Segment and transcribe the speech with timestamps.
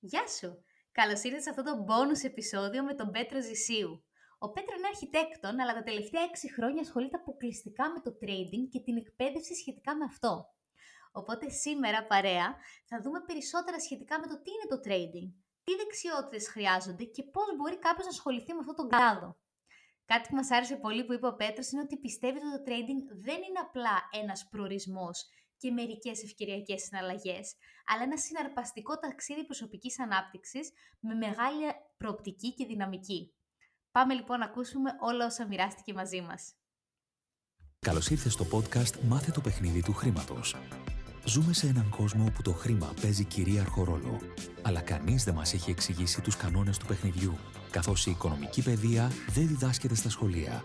[0.00, 0.64] Γεια σου!
[0.92, 4.04] Καλώς ήρθατε σε αυτό το bonus επεισόδιο με τον Πέτρο Ζησίου.
[4.38, 8.80] Ο Πέτρο είναι αρχιτέκτον, αλλά τα τελευταία 6 χρόνια ασχολείται αποκλειστικά με το trading και
[8.80, 10.32] την εκπαίδευση σχετικά με αυτό.
[11.12, 12.56] Οπότε σήμερα, παρέα,
[12.88, 15.28] θα δούμε περισσότερα σχετικά με το τι είναι το trading,
[15.64, 19.28] τι δεξιότητες χρειάζονται και πώς μπορεί κάποιος να ασχοληθεί με αυτόν τον κλάδο.
[20.04, 23.00] Κάτι που μας άρεσε πολύ που είπε ο Πέτρος είναι ότι πιστεύει ότι το trading
[23.26, 25.28] δεν είναι απλά ένας προορισμός
[25.58, 27.54] και μερικές ευκαιριακές συναλλαγές,
[27.86, 30.70] αλλά ένα συναρπαστικό ταξίδι προσωπικής ανάπτυξης
[31.00, 31.64] με μεγάλη
[31.96, 33.32] προοπτική και δυναμική.
[33.90, 36.54] Πάμε λοιπόν να ακούσουμε όλα όσα μοιράστηκε μαζί μας.
[37.78, 40.56] Καλώς ήρθες στο podcast «Μάθε το παιχνίδι του χρήματος».
[41.24, 44.18] Ζούμε σε έναν κόσμο όπου το χρήμα παίζει κυρίαρχο ρόλο,
[44.62, 47.38] αλλά κανείς δεν μας έχει εξηγήσει τους κανόνες του παιχνιδιού,
[47.70, 50.64] καθώς η οικονομική παιδεία δεν διδάσκεται στα σχολεία.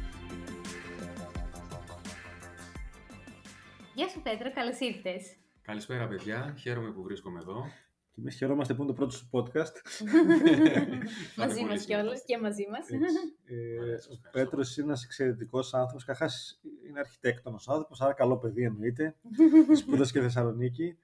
[3.95, 5.35] Γεια σου Πέτρο, καλώς ήρθες.
[5.61, 7.65] Καλησπέρα παιδιά, χαίρομαι που βρίσκομαι εδώ.
[8.11, 9.75] Και εμείς χαιρόμαστε που είναι το πρώτο σου podcast.
[11.37, 12.89] μαζί πολύ μας κιόλας και μαζί μας.
[13.45, 16.05] ε, ο Πέτρος είναι ένας εξαιρετικός άνθρωπος.
[16.05, 19.15] Καταρχάς είναι αρχιτέκτονος άνθρωπος, άρα καλό παιδί εννοείται.
[19.79, 20.97] Σπούδασε και Θεσσαλονίκη.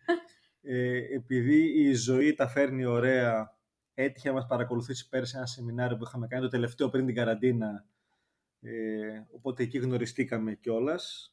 [0.62, 3.58] Ε, επειδή η ζωή τα φέρνει ωραία,
[3.94, 7.86] έτυχε να μας παρακολουθήσει πέρσι ένα σεμινάριο που είχαμε κάνει το τελευταίο πριν την καραντίνα.
[8.62, 8.70] Ε,
[9.32, 11.32] οπότε εκεί γνωριστήκαμε κιόλας.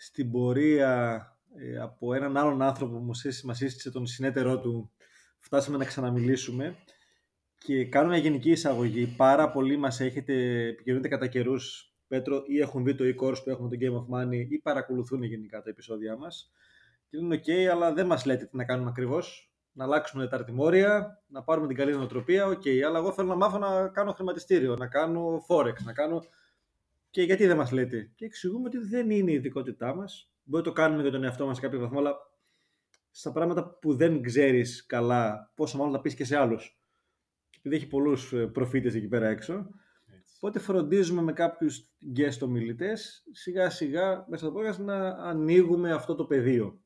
[0.00, 1.22] Στην πορεία
[1.56, 3.04] ε, από έναν άλλον άνθρωπο που
[3.44, 4.90] μας σύστησε τον συνέτερό του
[5.38, 6.76] φτάσαμε να ξαναμιλήσουμε
[7.58, 9.06] και κάνω μια γενική εισαγωγή.
[9.06, 13.68] Πάρα πολλοί μας έχετε επικοινωνείτε κατά καιρούς, Πέτρο, ή έχουν δει το e-course που έχουμε
[13.68, 16.52] το Game of Money ή παρακολουθούν γενικά τα επεισόδια μας.
[17.08, 19.52] Και λένε ok, αλλά δεν μας λέτε τι να κάνουμε ακριβώς.
[19.72, 23.58] Να αλλάξουμε τα αρτημόρια, να πάρουμε την καλή νοοτροπία, ok, αλλά εγώ θέλω να μάθω
[23.58, 26.24] να κάνω χρηματιστήριο, να κάνω forex, να κάνω...
[27.10, 30.32] Και γιατί δεν μας λέτε; Και εξηγούμε ότι δεν είναι η ειδικότητά μας.
[30.42, 32.16] Μπορεί να το κάνουμε για τον εαυτό μας σε κάποιο βαθμό, αλλά
[33.10, 36.80] στα πράγματα που δεν ξέρεις καλά, πόσο μάλλον να πεις και σε άλλους.
[37.50, 39.54] Και επειδή έχει πολλούς προφήτες εκεί πέρα έξω.
[40.18, 40.34] Έτσι.
[40.36, 46.24] Οπότε φροντίζουμε με κάποιους guest ομιλητές σιγά σιγά μέσα στο podcast να ανοίγουμε αυτό το
[46.24, 46.80] πεδίο.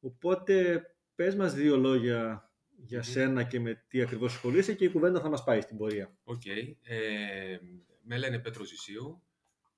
[0.00, 0.82] Οπότε
[1.14, 5.28] πες μας δύο λόγια για σένα και με τι ακριβώς ασχολείσαι και η κουβέντα θα
[5.28, 6.16] μας πάει στην πορεία.
[6.24, 6.42] OK.
[6.44, 6.76] Okay.
[6.82, 7.58] Ε,
[8.02, 9.22] με λένε Πέτρο Ζησίου,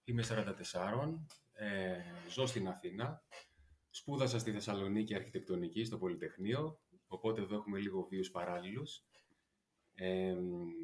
[0.06, 1.20] είμαι 44,
[1.52, 1.96] ε,
[2.30, 3.22] ζω στην Αθήνα.
[3.90, 9.04] Σπούδασα στη Θεσσαλονίκη αρχιτεκτονική στο Πολυτεχνείο, οπότε εδώ έχουμε λίγο βίους παράλληλους.
[9.94, 10.36] Ε,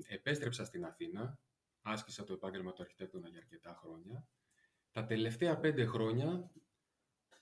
[0.07, 1.39] επέστρεψα στην Αθήνα,
[1.83, 4.27] άσκησα το επάγγελμα του αρχιτέκτονα για αρκετά χρόνια.
[4.91, 6.51] Τα τελευταία πέντε χρόνια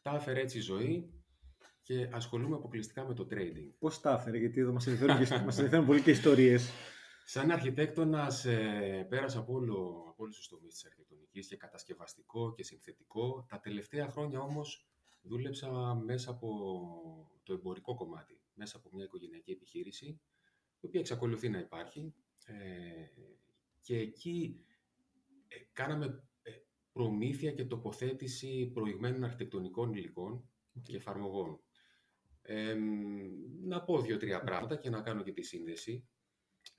[0.03, 1.21] τα έφερε έτσι η ζωή
[1.83, 3.71] και ασχολούμαι αποκλειστικά με το trading.
[3.79, 6.71] Πώς τα έφερε, γιατί εδώ μας ενδιαφέρουν, μας ενδιαφέρουν πολύ και ιστορίες.
[7.25, 12.63] Σαν αρχιτέκτονας ε, πέρασα από, όλο, από όλους τους τομείς της αρχιτεκτονικής και κατασκευαστικό και
[12.63, 13.47] συνθετικό.
[13.49, 14.89] Τα τελευταία χρόνια όμως
[15.23, 16.49] δούλεψα μέσα από
[17.43, 20.07] το εμπορικό κομμάτι, μέσα από μια οικογενειακή επιχείρηση,
[20.81, 22.15] η οποία εξακολουθεί να υπάρχει.
[22.45, 22.55] Ε,
[23.81, 24.65] και εκεί
[25.49, 26.51] ε, κάναμε ε,
[26.93, 30.49] προμήθεια και τοποθέτηση προηγμένων αρχιτεκτονικών υλικών
[30.83, 31.61] και εφαρμογών.
[33.63, 36.09] να πω δύο-τρία πράγματα και να κάνω και τη σύνδεση.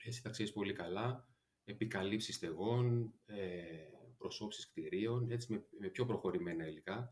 [0.03, 1.30] Εσύ θα ξέρεις πολύ καλά.
[1.63, 3.65] Επικαλύψεις στεγών, ε,
[4.17, 7.09] προσώψεις κτηρίων, έτσι με, με πιο προχωρημένα υλικά.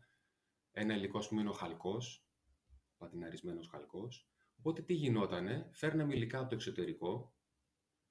[0.70, 2.26] Ένα υλικό, ας πούμε, είναι ο χαλκός,
[2.96, 4.30] πατιναρισμένος χαλκός.
[4.58, 7.34] Οπότε τι γινότανε, φέρναμε υλικά από το εξωτερικό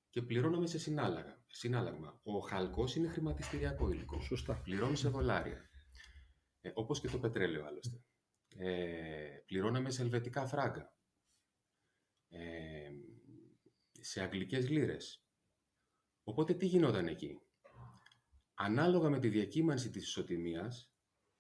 [0.09, 1.43] και πληρώναμε σε συνάλλαγμα.
[1.47, 2.19] συνάλλαγμα.
[2.23, 4.21] Ο χαλκός είναι χρηματιστηριακό υλικό.
[4.21, 4.61] Σωστά.
[4.63, 5.69] Πληρώνει σε δολάρια.
[6.61, 8.03] Ε, Όπως και το πετρέλαιο άλλωστε.
[8.57, 10.93] Ε, πληρώναμε σε ελβετικά φράγκα.
[12.29, 12.91] Ε,
[13.99, 15.23] σε αγγλικές λίρες.
[16.29, 17.39] Οπότε τι γινόταν εκεί;
[18.53, 20.91] Ανάλογα με τη διακύμανση της ισοτιμίας,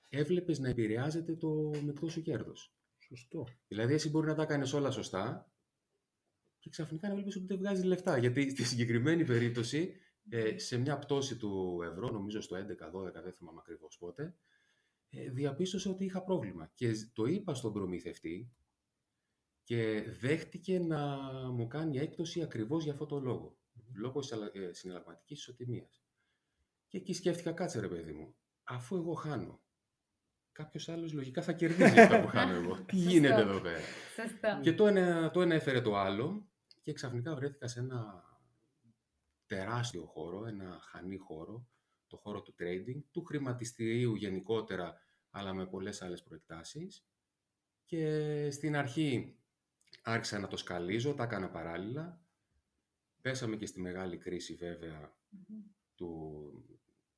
[0.09, 2.73] έβλεπες να επηρεάζεται το μεικτό σου κέρδος.
[2.97, 3.47] Σωστό.
[3.67, 5.51] Δηλαδή, εσύ μπορεί να τα κάνεις όλα σωστά
[6.59, 8.17] και ξαφνικά να βλέπεις ότι δεν βγάζεις λεφτά.
[8.17, 9.95] Γιατί στη συγκεκριμένη περίπτωση,
[10.29, 14.35] ε, σε μια πτώση του ευρώ, νομίζω στο 11-12, δεν θυμάμαι ακριβώς πότε,
[15.09, 16.71] ε, διαπίστωσε ότι είχα πρόβλημα.
[16.75, 18.51] Και το είπα στον προμηθευτή
[19.63, 21.17] και δέχτηκε να
[21.51, 23.58] μου κάνει έκπτωση ακριβώς για αυτό το λόγο.
[23.93, 24.19] Λόγω
[24.53, 26.03] ε, συναλλαγματικής ισοτιμίας.
[26.87, 29.61] Και εκεί σκέφτηκα, κάτσε ρε παιδί μου, αφού εγώ χάνω
[30.63, 32.75] κάποιος άλλος λογικά θα κερδίσει αυτά που χάνω εγώ.
[32.87, 33.79] Τι γίνεται εδώ πέρα;
[34.61, 36.49] Και το ένα, το ένα έφερε το άλλο
[36.81, 38.23] και ξαφνικά βρέθηκα σε ένα
[39.45, 41.67] τεράστιο χώρο, ένα χανή χώρο,
[42.07, 44.97] το χώρο του trading, του χρηματιστηρίου γενικότερα,
[45.29, 47.05] αλλά με πολλές άλλες προεκτάσεις.
[47.85, 49.37] Και στην αρχή
[50.03, 52.21] άρχισα να το σκαλίζω, τα έκανα παράλληλα.
[53.21, 54.57] Πέσαμε και στη μεγάλη κρίση
[55.95, 56.09] του,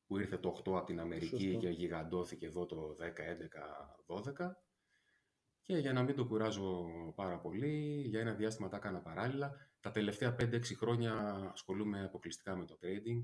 [0.05, 4.51] που ήρθε το 8 από την Αμερική και γιγαντώθηκε εδώ το 10, 11, 12.
[5.61, 9.71] Και για να μην το κουράζω πάρα πολύ, για ένα διάστημα τα έκανα παράλληλα.
[9.79, 11.13] Τα τελευταία 5-6 χρόνια
[11.53, 13.21] ασχολούμαι αποκλειστικά με το trading.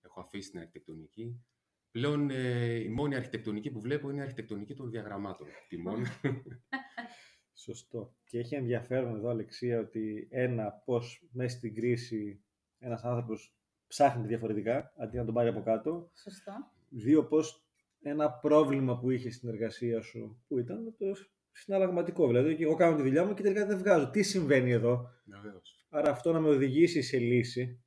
[0.00, 1.44] Έχω αφήσει την αρχιτεκτονική.
[1.90, 6.04] Πλέον ε, η μόνη αρχιτεκτονική που βλέπω είναι η αρχιτεκτονική των διαγραμμάτων τιμών.
[7.60, 8.14] Σωστό.
[8.24, 12.40] Και έχει ενδιαφέρον εδώ, Αλεξία, ότι ένα, πώς μέσα στην κρίση
[12.78, 13.54] ένας άνθρωπος
[13.86, 16.10] ψάχνει διαφορετικά, αντί να τον πάρει από κάτω.
[16.22, 16.52] Σωστό.
[16.88, 17.64] Δύο, πώς
[18.02, 21.14] ένα πρόβλημα που είχε στην εργασία σου, που ήταν το
[21.52, 22.26] συναλλαγματικό.
[22.26, 24.10] Δηλαδή, εγώ κάνω τη δουλειά μου και τελικά δεν βγάζω.
[24.10, 25.86] Τι συμβαίνει εδώ; Βεβαίως.
[25.88, 27.82] Άρα αυτό να με οδηγήσει σε λύση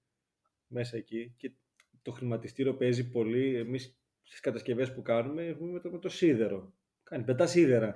[0.68, 1.34] μέσα εκεί.
[1.38, 1.52] Και
[2.02, 3.56] το χρηματιστήριο παίζει πολύ.
[3.56, 6.74] Εμείς στις κατασκευές που κάνουμε έχουμε με το, με το σίδερο.
[7.04, 7.96] Κάνει πετά σίδερα.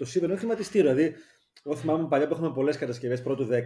[0.00, 0.94] Το σίδερο είναι χρηματιστήριο.
[0.94, 1.16] Δηλαδή,
[1.64, 3.64] εγώ θυμάμαι παλιά που είχαμε πολλές κατασκευές πρώτου 10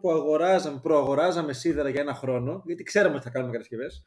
[0.00, 4.02] που αγοράζαμε, προαγοράζαμε σίδερα για ένα χρόνο, γιατί ξέραμε ότι θα κάνουμε κατασκευές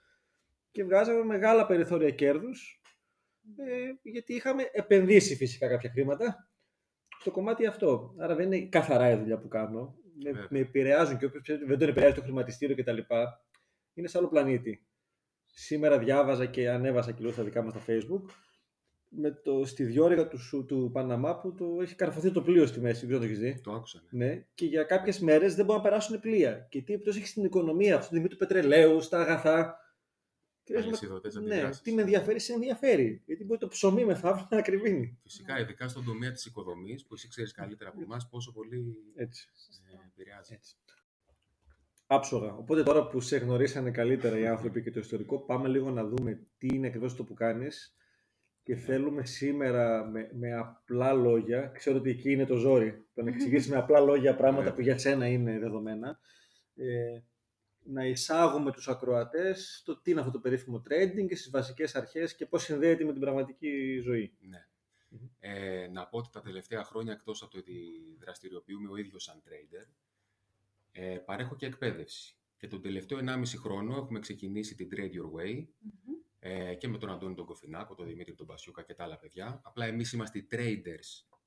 [0.71, 2.81] και βγάζαμε μεγάλα περιθώρια κέρδους
[3.57, 6.49] ε, γιατί είχαμε επενδύσει φυσικά κάποια χρήματα
[7.19, 8.15] στο κομμάτι αυτό.
[8.17, 9.95] Άρα δεν είναι καθαρά η δουλειά που κάνω.
[10.23, 12.97] Με, με επηρεάζουν και όποιος δεν τον επηρεάζει το χρηματιστήριο κτλ.
[13.93, 14.87] Είναι σε άλλο πλανήτη.
[15.45, 18.44] Σήμερα διάβαζα και ανέβασα κιλό στα δικά μας στα facebook
[19.17, 23.05] με το, στη διόρυγα του, του Παναμά που το έχει καρφωθεί το πλοίο στη μέση.
[23.05, 23.59] Δεν το έχεις δει.
[23.63, 24.03] Το άκουσα.
[24.09, 24.25] Ναι.
[24.25, 26.67] Ναι, και για κάποιες μέρες δεν μπορούν να περάσουν πλοία.
[26.69, 29.79] Και τι επιπτώσει έχεις στην οικονομία αυτή τη στιγμή του πετρελαίου, στα αγαθά.
[30.63, 31.81] Και λες, Αλυσιδωτές ναι, αντιδράσεις.
[31.81, 33.21] τι με ενδιαφέρει, σε ενδιαφέρει.
[33.25, 35.17] Γιατί μπορεί το ψωμί μεθαύριο να ακριβίνει.
[35.23, 39.47] Φυσικά, ειδικά στον τομέα της οικοδομής, που εσύ ξέρεις καλύτερα από εμάς πόσο πολύ Έτσι.
[39.91, 40.53] ε, επηρεάζει.
[40.53, 40.75] Έτσι.
[42.07, 42.55] Άψογα.
[42.55, 46.47] Οπότε τώρα που σε γνωρίσανε καλύτερα οι άνθρωποι και το ιστορικό, πάμε λίγο να δούμε
[46.57, 47.95] τι είναι ακριβώς το που κάνεις.
[48.65, 53.29] Και θέλουμε σήμερα με, με απλά λόγια, ξέρω ότι εκεί είναι το ζόρι, το να
[53.29, 56.19] εξηγήσεις με απλά λόγια πράγματα που για σένα είναι δεδομένα,
[56.75, 57.19] ε,
[57.83, 62.35] να εισάγουμε τους ακροατές στο τι είναι αυτό το περίφημο trading και στις βασικές αρχές
[62.35, 64.37] και πώς συνδέεται με την πραγματική ζωή.
[64.39, 64.67] Ναι.
[65.39, 67.73] Ε, να πω ότι τα τελευταία χρόνια, εκτός από το ότι
[68.19, 69.87] δραστηριοποιούμε ο ίδιος σαν trader,
[70.91, 72.37] ε, παρέχω και εκπαίδευση.
[72.57, 75.65] Και τον τελευταίο 1,5 χρόνο έχουμε ξεκινήσει την Trade Your Way
[76.47, 79.61] ε, και με τον Αντώνη τον Κοφινάκο, τον Δημήτρη τον Πασιούκα και τα άλλα παιδιά.
[79.63, 81.37] Απλά εμείς είμαστε οι traders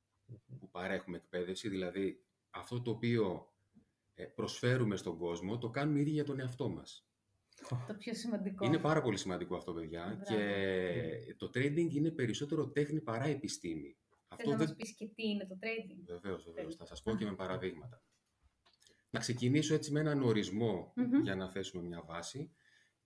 [0.58, 3.52] που παρέχουμε εκπαίδευση, δηλαδή αυτό το οποίο
[4.14, 7.08] ε, προσφέρουμε στον κόσμο, το κάνουμε ήδη για τον εαυτό μας.
[7.68, 8.64] Το πιο σημαντικό.
[8.64, 10.04] Είναι πάρα πολύ σημαντικό αυτό, παιδιά.
[10.04, 10.42] Μπράβο.
[10.42, 13.96] Και το trading είναι περισσότερο τέχνη παρά επιστήμη.
[14.08, 14.66] Θες Αυτό να δεν...
[14.66, 16.02] μας πεις και τι είναι το trading.
[16.06, 16.76] Βεβαίως, βεβαίως.
[16.76, 18.02] Θα σας πω και με παραδείγματα.
[19.10, 21.22] Να ξεκινήσω έτσι με έναν ορισμό Μμμ.
[21.22, 22.52] για να θέσουμε μια βάση.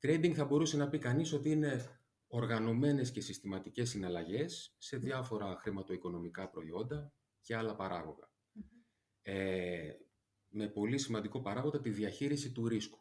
[0.03, 6.49] Trading θα μπορούσε να πει κανείς ότι είναι οργανωμένες και συστηματικές συναλλαγές σε διάφορα χρηματοοικονομικά
[6.49, 8.31] προϊόντα και άλλα παράγωγα.
[9.23, 9.93] Ε,
[10.49, 12.99] με πολύ σημαντικό παράγοντα τη διαχείριση του ρίσκου.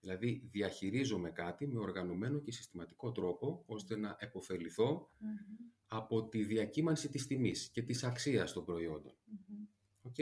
[0.00, 5.30] Δηλαδή διαχειρίζομαι κάτι με οργανωμένο και συστηματικό τρόπο ώστε να επωφεληθώ Μμμ.
[5.86, 9.14] από τη διακύμανση της τιμής και της αξίας των προϊόντων.
[9.24, 9.66] Μμμ.
[10.02, 10.16] Οκ.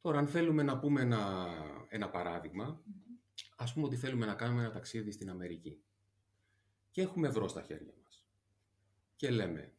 [0.00, 1.48] Τώρα, αν θέλουμε να πούμε ένα,
[1.88, 2.82] ένα παράδειγμα,
[3.54, 5.82] ας πούμε ότι θέλουμε να κάνουμε ένα ταξίδι στην Αμερική
[6.90, 8.26] και έχουμε ευρώ στα χέρια μας
[9.16, 9.74] και λέμε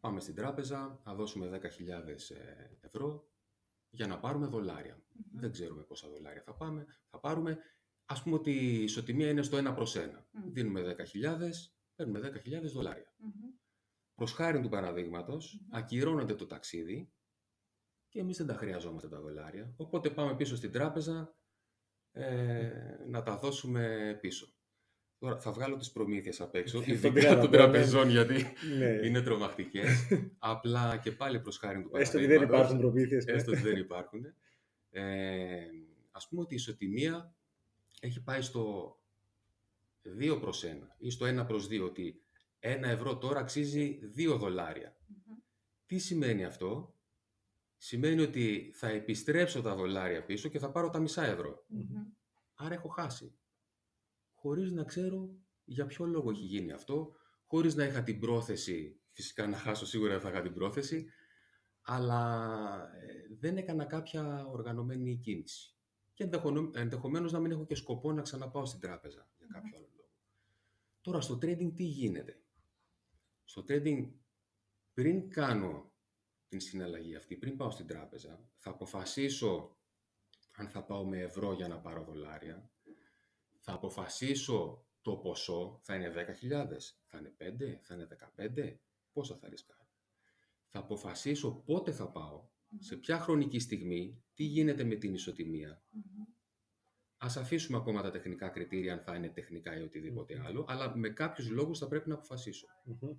[0.00, 1.68] πάμε στην τράπεζα, θα δώσουμε 10.000
[2.36, 3.28] ε, ευρώ
[3.90, 5.02] για να πάρουμε δολάρια.
[5.32, 7.58] Δεν ξέρουμε πόσα δολάρια θα, πάμε, θα πάρουμε.
[8.04, 10.00] Ας πούμε ότι η ισοτιμία είναι στο 1 προς 1.
[10.30, 10.52] Μμ.
[10.52, 11.38] Δίνουμε 10.000,
[11.94, 13.14] παίρνουμε 10.000 δολάρια.
[13.16, 13.30] Μμμ.
[14.14, 17.12] Προς χάρη του παραδείγματος, ακυρώνεται το ταξίδι
[18.08, 19.74] και εμείς δεν τα χρειαζόμαστε τα δολάρια.
[19.76, 21.36] Οπότε πάμε πίσω στην τράπεζα
[22.14, 22.70] ε,
[23.08, 24.48] να τα δώσουμε πίσω.
[25.18, 27.56] Τώρα θα βγάλω τις προμήθειες απ' έξω, Στον ειδικά πειράδο, των ναι.
[27.56, 28.34] τραπεζών, γιατί
[28.78, 29.06] Ναι.
[29.06, 29.88] είναι τρομακτικές.
[30.38, 33.24] Απλά και πάλι προς χάρη του Έστω ότι δεν παραδείγματος, υπάρχουν προμήθειες.
[33.26, 34.24] Έστω ότι δεν υπάρχουν.
[34.90, 35.02] Ε,
[36.10, 37.34] ας πούμε ότι η ισοτιμία
[38.00, 38.96] έχει πάει στο
[40.20, 40.68] 2 προς 1
[40.98, 42.22] ή στο 1 προς 2, ότι
[42.60, 44.96] 1 ευρώ τώρα αξίζει 2 δολάρια.
[45.06, 45.36] Μμμ.
[45.86, 46.93] Τι σημαίνει αυτό;
[47.86, 51.64] Σημαίνει ότι θα επιστρέψω τα δολάρια πίσω και θα πάρω τα μισά ευρώ.
[51.68, 52.04] Μμμ.
[52.54, 53.38] Άρα έχω χάσει.
[54.32, 57.12] Χωρίς να ξέρω για ποιο λόγο έχει γίνει αυτό,
[57.46, 61.06] χωρίς να είχα την πρόθεση, φυσικά να χάσω σίγουρα δεν θα είχα την πρόθεση,
[61.80, 62.32] αλλά
[62.94, 65.76] ε, δεν έκανα κάποια οργανωμένη κίνηση.
[66.12, 69.88] Και ενδεχονο- ενδεχομένως να μην έχω και σκοπό να ξαναπάω στην τράπεζα για κάποιο άλλο
[69.96, 70.10] λόγο.
[71.00, 72.42] Τώρα στο trading τι γίνεται;
[73.44, 74.12] Στο trading
[74.94, 75.93] πριν κάνω
[76.48, 79.76] την συναλλαγή αυτή, πριν πάω στην τράπεζα, θα αποφασίσω
[80.56, 82.70] αν θα πάω με ευρώ για να πάρω δολάρια,
[83.60, 88.76] θα αποφασίσω το ποσό, θα είναι 10.000, θα είναι 5, θα είναι 15,
[89.12, 89.88] πόσα θα ρισκάρω.
[90.68, 92.48] Θα αποφασίσω πότε θα πάω,
[92.78, 95.82] σε ποια χρονική στιγμή, τι γίνεται με την ισοτιμία.
[97.16, 101.08] Ας αφήσουμε ακόμα τα τεχνικά κριτήρια, αν θα είναι τεχνικά ή οτιδήποτε άλλο, αλλά με
[101.08, 102.66] κάποιους λόγους θα πρέπει να αποφασίσω.
[102.84, 103.18] Μμμ.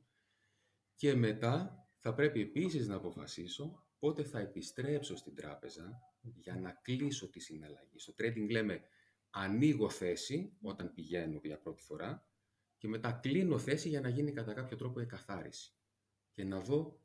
[0.95, 7.29] Και μετά θα πρέπει επίσης να αποφασίσω πότε θα επιστρέψω στην τράπεζα για να κλείσω
[7.29, 7.99] τη συναλλαγή.
[7.99, 8.81] Στο trading λέμε
[9.29, 12.27] ανοίγω θέση όταν πηγαίνω για πρώτη φορά
[12.77, 15.73] και μετά κλείνω θέση για να γίνει κατά κάποιο τρόπο εκαθάριση
[16.31, 16.99] και να δω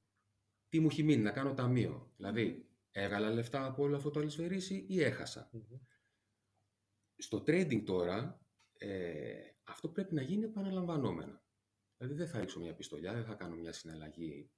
[0.68, 2.12] τι μου έχει μείνει, να κάνω ταμείο.
[2.16, 5.50] Δηλαδή, έβγαλα λεφτά από όλο αυτό το αλυσφαιρίσι ή έχασα.
[5.52, 5.78] Μμμ.
[7.16, 11.44] Στο trading τώρα, ε, αυτό πρέπει να γίνει επαναλαμβανόμενα.
[11.96, 14.50] Δηλαδή δεν θα ρίξω μια πιστολιά, δεν θα κάνω μια συναλλαγή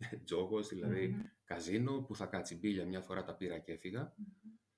[0.24, 1.20] τζόγος, δηλαδή Μμμ.
[1.44, 4.14] καζίνο που θα κάτσει μπίλια μια φορά τα πήρα και έφυγα.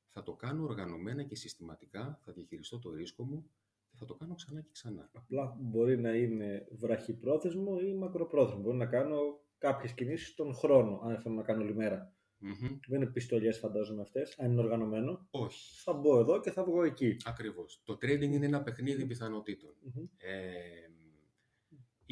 [0.09, 3.50] Θα το κάνω οργανωμένα και συστηματικά, θα διαχειριστώ το ρίσκο μου
[3.91, 5.11] και θα το κάνω ξανά και ξανά.
[5.12, 8.61] Απλά μπορεί να είναι βραχυπρόθεσμο ή μακροπρόθεσμο.
[8.62, 12.14] Μπορεί να κάνω κάποιες κινήσεις τον χρόνο, αν θέλω να κάνω όλη μέρα.
[12.38, 12.79] Μμμ.
[12.88, 14.38] Δεν είναι πιστολιές, φαντάζομαι αυτές.
[14.38, 17.17] Αν είναι οργανωμένο, Όχι, θα μπω εδώ και θα βγω εκεί.
[17.25, 17.81] ακριβώς.
[17.85, 19.75] Το trading είναι ένα παιχνίδι πιθανότητων.
[19.81, 20.05] Μμμ.
[20.17, 20.31] Ε,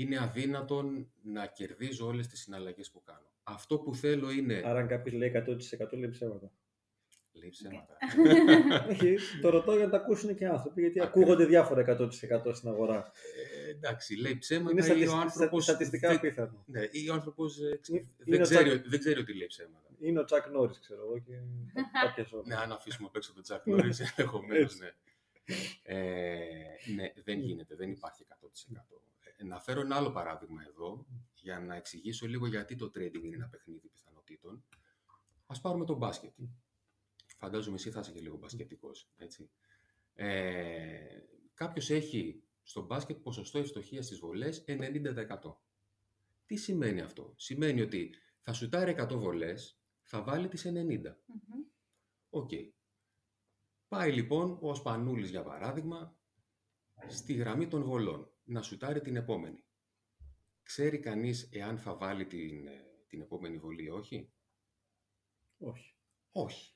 [0.01, 3.29] είναι αδύνατον να κερδίζω όλες τις συναλλαγές που κάνω.
[3.43, 4.63] Αυτό που θέλω είναι...
[4.65, 6.53] Άρα, αν κάποιος λέει 100% λέει ψέματα.
[7.33, 7.97] Λέει ψέματα.
[8.91, 12.11] Όχι, το ρωτώ για να τα ακούσουν και οι άνθρωποι, γιατί ακούγονται διάφορα 100%
[12.55, 13.11] στην αγορά.
[13.67, 15.65] Ε, εντάξει, λέει ψέματα Είναι ή στατισ- ο άνθρωπος...
[15.65, 16.63] στατιστικά δεν- απίθανο.
[16.67, 19.47] Ναι, ή ο άνθρωπος ε, ξε- Είναι δεν, ο ξέρει, Τσακ- δεν ξέρει ότι λέει
[19.47, 19.89] ψέματα.
[20.01, 21.33] Είναι ο Τσακ Νόρις, ξέρω εγώ, και
[22.03, 22.43] κάποια σώμα.
[22.47, 24.91] Ναι, αν αφήσουμε απ' έξω τον Τζακ Νόρις, ενδεχομένως, ναι.
[25.83, 25.97] Ε,
[26.95, 28.77] ναι, δεν γίνεται, δεν υπάρχει 100%.
[29.41, 33.37] Ε, να φέρω ένα άλλο παράδειγμα εδώ, για να εξηγήσω λίγο γιατί το trading είναι
[33.37, 34.65] ένα παιχνίδι πιθανότητων.
[35.47, 36.35] Ας πάρουμε το μπάσκετ.
[37.37, 39.51] Φαντάζομαι εσύ θα είσαι και λίγο μπασκετικός, έτσι.
[40.15, 41.21] Ε,
[41.55, 45.57] κάποιος έχει στο μπάσκετ ποσοστό ευστοχίας στις βολές 90%.
[46.47, 51.21] Τι σημαίνει αυτό; Σημαίνει ότι θα σουτάρει 100 βολές, θα βάλει τις 90.
[51.27, 51.65] Μμμ.
[52.31, 52.51] Οκ.
[53.89, 56.17] Πάει λοιπόν ο Σπανούλης για παράδειγμα
[57.09, 59.65] στη γραμμή των βολών να σουτάρει την επόμενη.
[60.63, 64.33] Ξέρει κανείς εάν θα βάλει την, ε, την επόμενη βολή ή όχι;
[65.59, 65.95] Όχι.
[66.33, 66.75] Όχι.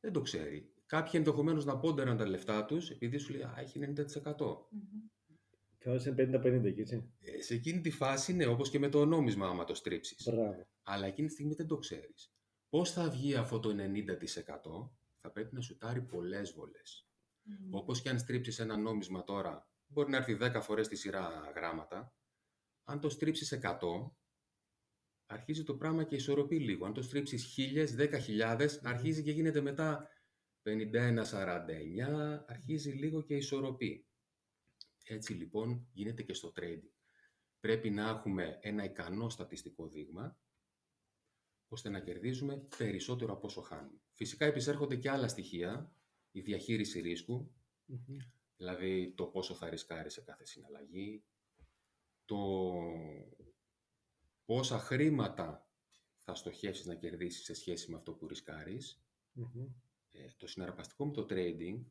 [0.00, 0.72] Δεν το ξέρει.
[0.86, 4.68] Κάποιοι ενδεχομένως να πόντεραν τα λεφτά τους επειδή σου λέει «Α, έχει 90%».
[4.70, 5.08] Μμμ.
[5.78, 7.12] Και όλες είναι 50-50 εκεί, έτσι.
[7.20, 10.28] Ε, σε εκείνη τη φάση είναι όπως και με το νόμισμα άμα το στρίψεις.
[10.30, 10.66] Μπράβο.
[10.82, 12.32] Αλλά εκείνη τη στιγμή δεν το ξέρεις.
[12.68, 14.90] Πώς θα βγει αυτό το 90%
[15.20, 17.08] θα πρέπει να σουτάρει πολλές βολές.
[17.42, 17.74] Μμμ.
[17.74, 22.12] Όπως και αν στρίψεις ένα νόμισμα τώρα, μπορεί να έρθει 10 φορές τη σειρά γράμματα.
[22.84, 23.78] Αν το στρίψεις 100,
[25.26, 26.86] αρχίζει το πράγμα και ισορροπεί λίγο.
[26.86, 30.08] Αν το στρίψεις 1000, 10.000, αρχίζει και γίνεται μετά
[30.62, 34.06] 51-49, αρχίζει λίγο και ισορροπεί.
[35.04, 36.90] Έτσι λοιπόν γίνεται και στο trading.
[37.60, 40.38] Πρέπει να έχουμε ένα ικανό στατιστικό δείγμα,
[41.68, 44.00] ώστε να κερδίζουμε περισσότερο από όσο χάνουμε.
[44.12, 45.92] Φυσικά επισέρχονται και άλλα στοιχεία,
[46.30, 47.52] η διαχείριση ρίσκου,
[47.84, 48.16] Μμμ.
[48.58, 51.24] Δηλαδή το πόσο θα ρισκάρεις σε κάθε συναλλαγή,
[52.24, 52.82] το
[54.44, 55.68] πόσα χρήματα
[56.16, 59.02] θα στοχεύσεις να κερδίσεις σε σχέση με αυτό που ρισκάρεις.
[59.32, 59.66] Μμμ.
[60.10, 61.84] Ε, το συναρπαστικό με το trading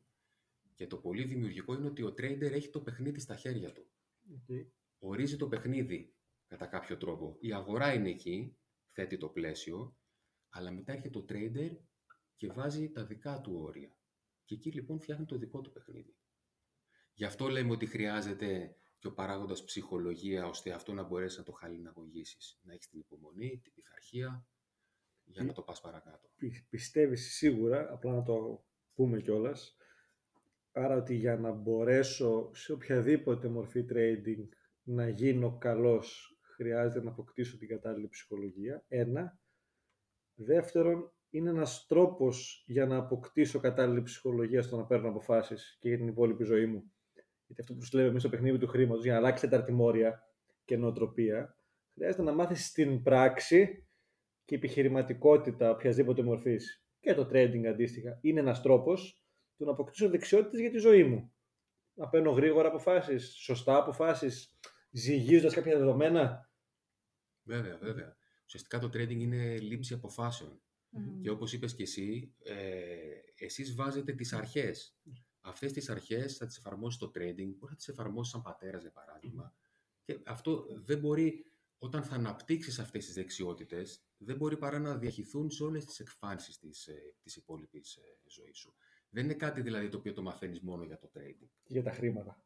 [0.74, 3.90] και το πολύ δημιουργικό είναι ότι ο trader έχει το παιχνίδι στα χέρια του.
[4.32, 4.66] Οκ.
[4.98, 6.14] Ορίζει το παιχνίδι
[6.46, 7.36] κατά κάποιο τρόπο.
[7.40, 8.56] Η αγορά είναι εκεί,
[8.90, 9.96] θέτει το πλαίσιο,
[10.48, 11.76] αλλά μετά έρχεται το trader
[12.36, 13.96] και βάζει τα δικά του όρια.
[14.44, 16.17] Και εκεί λοιπόν φτιάχνει το δικό του παιχνίδι.
[17.18, 21.52] Γι' αυτό λέμε ότι χρειάζεται και ο παράγοντας ψυχολογία, ώστε αυτό να μπορέσεις να το
[21.52, 22.60] χαλιναγωγήσεις.
[22.62, 24.46] Να έχεις την υπομονή, την πειθαρχία,
[25.24, 26.30] για να το πας παρακάτω.
[26.36, 29.76] Πι- πιστεύεις σίγουρα, απλά να το πούμε κιόλας.
[30.72, 34.48] Άρα ότι για να μπορέσω σε οποιαδήποτε μορφή trading
[34.82, 38.84] να γίνω καλός χρειάζεται να αποκτήσω την κατάλληλη ψυχολογία.
[38.88, 39.40] Ένα.
[40.34, 45.98] Δεύτερον, είναι ένας τρόπος για να αποκτήσω κατάλληλη ψυχολογία στο να παίρνω αποφάσεις και για
[45.98, 46.92] την υπόλοιπη ζωή μου.
[47.48, 50.22] Γιατί αυτό που σου λέμε εμείς στο παιχνίδι τους χρήματος, για να αλλάξει τα αρτημόρια
[50.64, 51.56] και νοοτροπία,
[51.94, 53.86] χρειάζεται να μάθεις στην πράξη
[54.44, 59.22] και επιχειρηματικότητα οποιασδήποτε μορφής και το trading αντίστοιχα είναι ένας τρόπος
[59.56, 61.32] του να αποκτήσω δεξιότητες για τη ζωή μου.
[61.94, 64.58] Να παίρνω γρήγορα αποφάσεις, σωστά αποφάσεις,
[64.90, 66.50] ζυγίζοντας κάποια δεδομένα.
[67.42, 68.16] Βέβαια, βέβαια.
[68.44, 70.62] Ουσιαστικά το trading είναι λήψη αποφάσεων.
[70.90, 71.20] Μμμ.
[71.20, 72.54] Και όπως είπες και εσύ, ε,
[73.44, 74.98] εσείς βάζετε τις αρχές.
[75.48, 78.92] Αυτές τις αρχές θα τις εφαρμόσεις στο trading, μπορεί να τις εφαρμόσεις σαν πατέρας για
[78.92, 79.54] παράδειγμα.
[80.04, 81.44] Και αυτό δεν μπορεί,
[81.78, 86.58] όταν θα αναπτύξεις αυτές τις δεξιότητες, δεν μπορεί παρά να διαχυθούν σε όλες τις εκφάνσεις
[86.58, 88.74] της, ε, της υπόλοιπης ε, ζωής σου.
[89.10, 91.48] Δεν είναι κάτι δηλαδή το οποίο το μαθαίνεις μόνο για το trading.
[91.64, 92.44] Για τα χρήματα.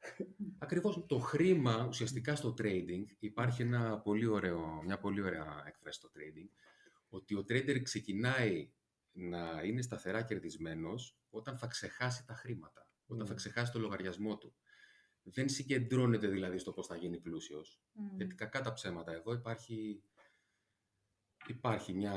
[0.59, 6.11] Ακριβώς το χρήμα ουσιαστικά στο trading υπάρχει ένα πολύ ωραίο, μια πολύ ωραία έκφραση στο
[6.17, 6.49] trading
[7.09, 8.73] ότι ο trader ξεκινάει
[9.13, 13.37] να είναι σταθερά κερδισμένος όταν θα ξεχάσει τα χρήματα, όταν θα Mm.
[13.37, 14.55] ξεχάσει το λογαριασμό του.
[15.23, 17.81] Δεν συγκεντρώνεται δηλαδή στο πώς θα γίνει πλούσιος.
[17.93, 18.17] Μμμ.
[18.17, 20.03] Γιατί κακά τα ψέματα εδώ υπάρχει,
[21.47, 22.15] υπάρχει μια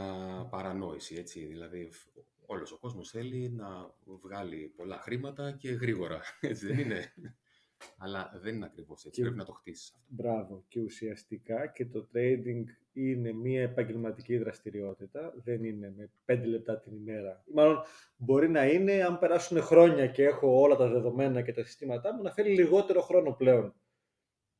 [0.50, 1.46] παρανόηση, έτσι.
[1.46, 2.08] Δηλαδή φ-
[2.46, 7.14] όλος ο κόσμος θέλει να βγάλει πολλά χρήματα και γρήγορα, έτσι δεν είναι;
[7.98, 10.06] Αλλά δεν είναι ακριβώς έτσι, Και- πρέπει να το χτίσεις αυτό.
[10.08, 10.64] Μπράβο.
[10.68, 12.64] Και ουσιαστικά και το trading
[12.94, 15.34] είναι μια επαγγελματική δραστηριότητα.
[15.44, 17.44] Δεν είναι με πέντε λεπτά την ημέρα.
[17.54, 17.78] Μάλλον
[18.18, 22.22] μπορεί να είναι αν περάσουν χρόνια και έχω όλα τα δεδομένα και τα συστήματά μου
[22.22, 23.74] να θέλει λιγότερο χρόνο πλέον.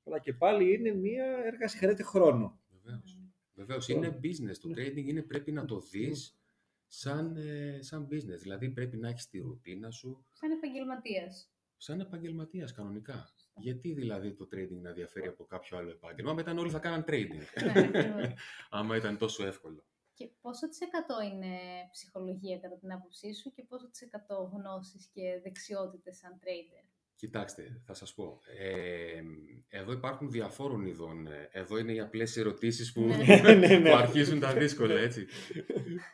[0.04, 2.60] Αλλά και πάλι είναι μια έργαση χρειάζεται χρόνο.
[2.84, 3.20] Βεβαίως.
[3.54, 4.58] Βεβαίως, Λοιπόν, είναι business.
[4.62, 4.74] Το ναι.
[4.84, 6.40] trading είναι πρέπει να το δεις
[6.88, 8.40] σαν, ε, σαν business.
[8.42, 11.50] Δηλαδή πρέπει να έχεις τη ρουτίνα σου, Σαν επαγγελματίας.
[11.78, 13.30] Σαν επαγγελματίας κανονικά.
[13.58, 17.64] Γιατί δηλαδή το trading να διαφέρει από κάποιο άλλο επάγγελμα, μετά όλοι θα κάναν trading.
[17.64, 18.34] Ναι, ακριβώς.
[18.70, 19.86] Άμα ήταν τόσο εύκολο.
[20.14, 21.56] Και πόσο της εκατό είναι
[21.92, 27.82] ψυχολογία κατά την άποψή σου και πόσο της εκατό γνώσεις και δεξιότητες σαν trader; Κοιτάξτε,
[27.86, 28.40] θα σας πω.
[28.60, 29.22] Ε,
[29.70, 31.28] εδώ υπάρχουν διαφόρων ειδών.
[31.28, 33.54] ε, Εδώ είναι οι απλές ερωτήσεις που, Ναι.
[33.54, 33.90] Ναι, ναι.
[33.90, 35.28] που αρχίζουν τα δύσκολα, έτσι.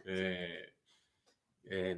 [0.03, 0.35] Ε,
[1.63, 1.95] ε,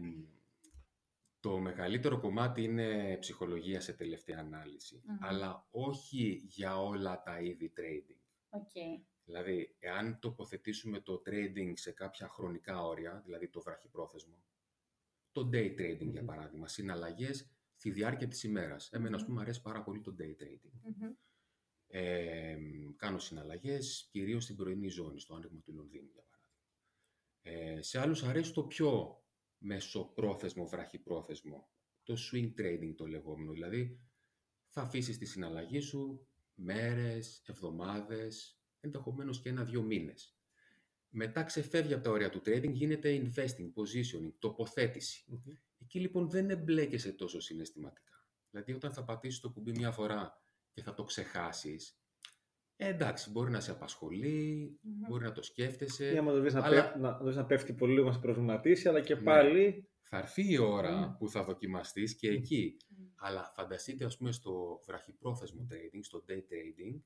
[1.44, 5.18] το μεγαλύτερο κομμάτι είναι ψυχολογία σε τελευταία ανάλυση, Μμμ.
[5.20, 8.20] αλλά όχι για όλα τα είδη trading.
[8.50, 8.72] OK.
[9.26, 14.44] Δηλαδή, εάν τοποθετήσουμε το trading σε κάποια χρονικά όρια, δηλαδή το βραχυπρόθεσμο,
[15.32, 16.26] το day trading για Μμμ.
[16.28, 18.92] παράδειγμα, συναλλαγές στη διάρκεια της ημέρας.
[18.92, 19.28] Εμένα, ας Μμμ.
[19.30, 20.72] πούμε, αρέσει πάρα πολύ το day trading.
[20.82, 21.12] Μμμ.
[21.88, 22.58] Ε,
[22.96, 27.78] κάνω συναλλαγές κυρίως στην πρωινή ζώνη, στο άνοιγμα του Λονδίνου, για παράδειγμα.
[27.78, 29.23] Ε, σε άλλους αρέσει το πιο
[29.64, 31.70] μεσοπρόθεσμο, βραχυπρόθεσμο,
[32.04, 33.52] το swing trading το λεγόμενο.
[33.52, 34.00] Δηλαδή,
[34.68, 40.38] θα αφήσεις τη συναλλαγή σου μέρες, εβδομάδες, ενδεχομένως και ένα-δύο μήνες.
[41.10, 45.24] Μετά ξεφεύγει από τα όρια του trading, γίνεται investing, positioning, τοποθέτηση.
[45.28, 45.56] Μμμ.
[45.78, 48.28] Εκεί λοιπόν δεν εμπλέκεσαι τόσο συναισθηματικά.
[48.50, 52.03] Δηλαδή όταν θα πατήσεις το κουμπί μια φορά και θα το ξεχάσεις,
[52.76, 55.08] ε, εντάξει, μπορεί να σε απασχολεί, Μμμ.
[55.08, 56.14] μπορεί να το σκέφτεσαι.
[56.14, 58.14] Ή άμα το δεις να, Αλλά- πέφτει, να, το δεις να πέφτει πολύ λίγο να
[58.14, 59.22] σε προβληματίσει, αλλά και Ναι.
[59.22, 61.18] πάλι Θα έρθει η ώρα Μμ.
[61.18, 62.78] που θα δοκιμαστείς και εκεί.
[62.90, 63.04] Μμ.
[63.16, 67.02] Αλλά φανταστείτε ας πούμε στο βραχυπρόθεσμο trading, στο day trading,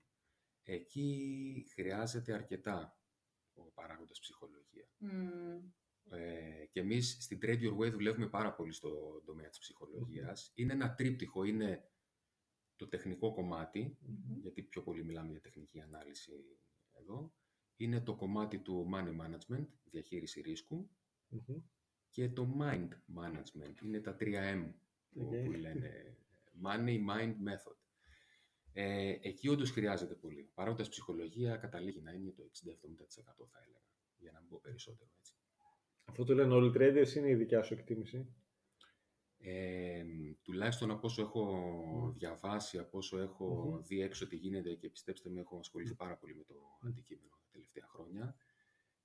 [0.64, 2.98] εκεί χρειάζεται αρκετά
[3.54, 4.98] ο παράγοντας ψυχολογίας.
[5.00, 5.70] Μμ.
[6.10, 10.52] Ε, και εμείς στην Trade Your Way δουλεύουμε πάρα πολύ στο τομέα της ψυχολογίας.
[10.56, 11.84] Είναι ένα τρίπτυχο, είναι
[12.78, 14.40] το τεχνικό κομμάτι, Μμμ.
[14.40, 16.32] γιατί πιο πολύ μιλάμε για τεχνική ανάλυση
[16.92, 17.34] εδώ.
[17.78, 20.90] Είναι το κομμάτι του money management, διαχείριση ρίσκου,
[21.28, 21.62] Μμμ.
[22.10, 23.82] και το mind management.
[23.84, 24.72] Είναι τα 3M
[25.10, 25.44] που, Οκ.
[25.44, 26.18] που λένε
[26.64, 27.78] money, mind, method.
[28.74, 30.52] Ε, εκεί όντως χρειάζεται πολύ.
[30.54, 33.82] Παράγοντας ψυχολογία καταλήγει να είναι το 60-70% θα έλεγα,
[34.18, 35.34] για να μην πω περισσότερο έτσι.
[36.06, 38.28] Αυτό το λένε όλοι οι traders, είναι η δικιά σου εκτίμηση;
[39.40, 40.04] Ε,
[40.42, 41.44] τουλάχιστον από όσο έχω
[42.04, 42.12] Μμμ.
[42.14, 43.82] διαβάσει, από όσο έχω Μμμ.
[43.82, 47.48] δει έξω τι γίνεται και πιστέψτε με, έχω ασχοληθεί πάρα πολύ με το αντικείμενο τα
[47.52, 48.36] τελευταία χρόνια.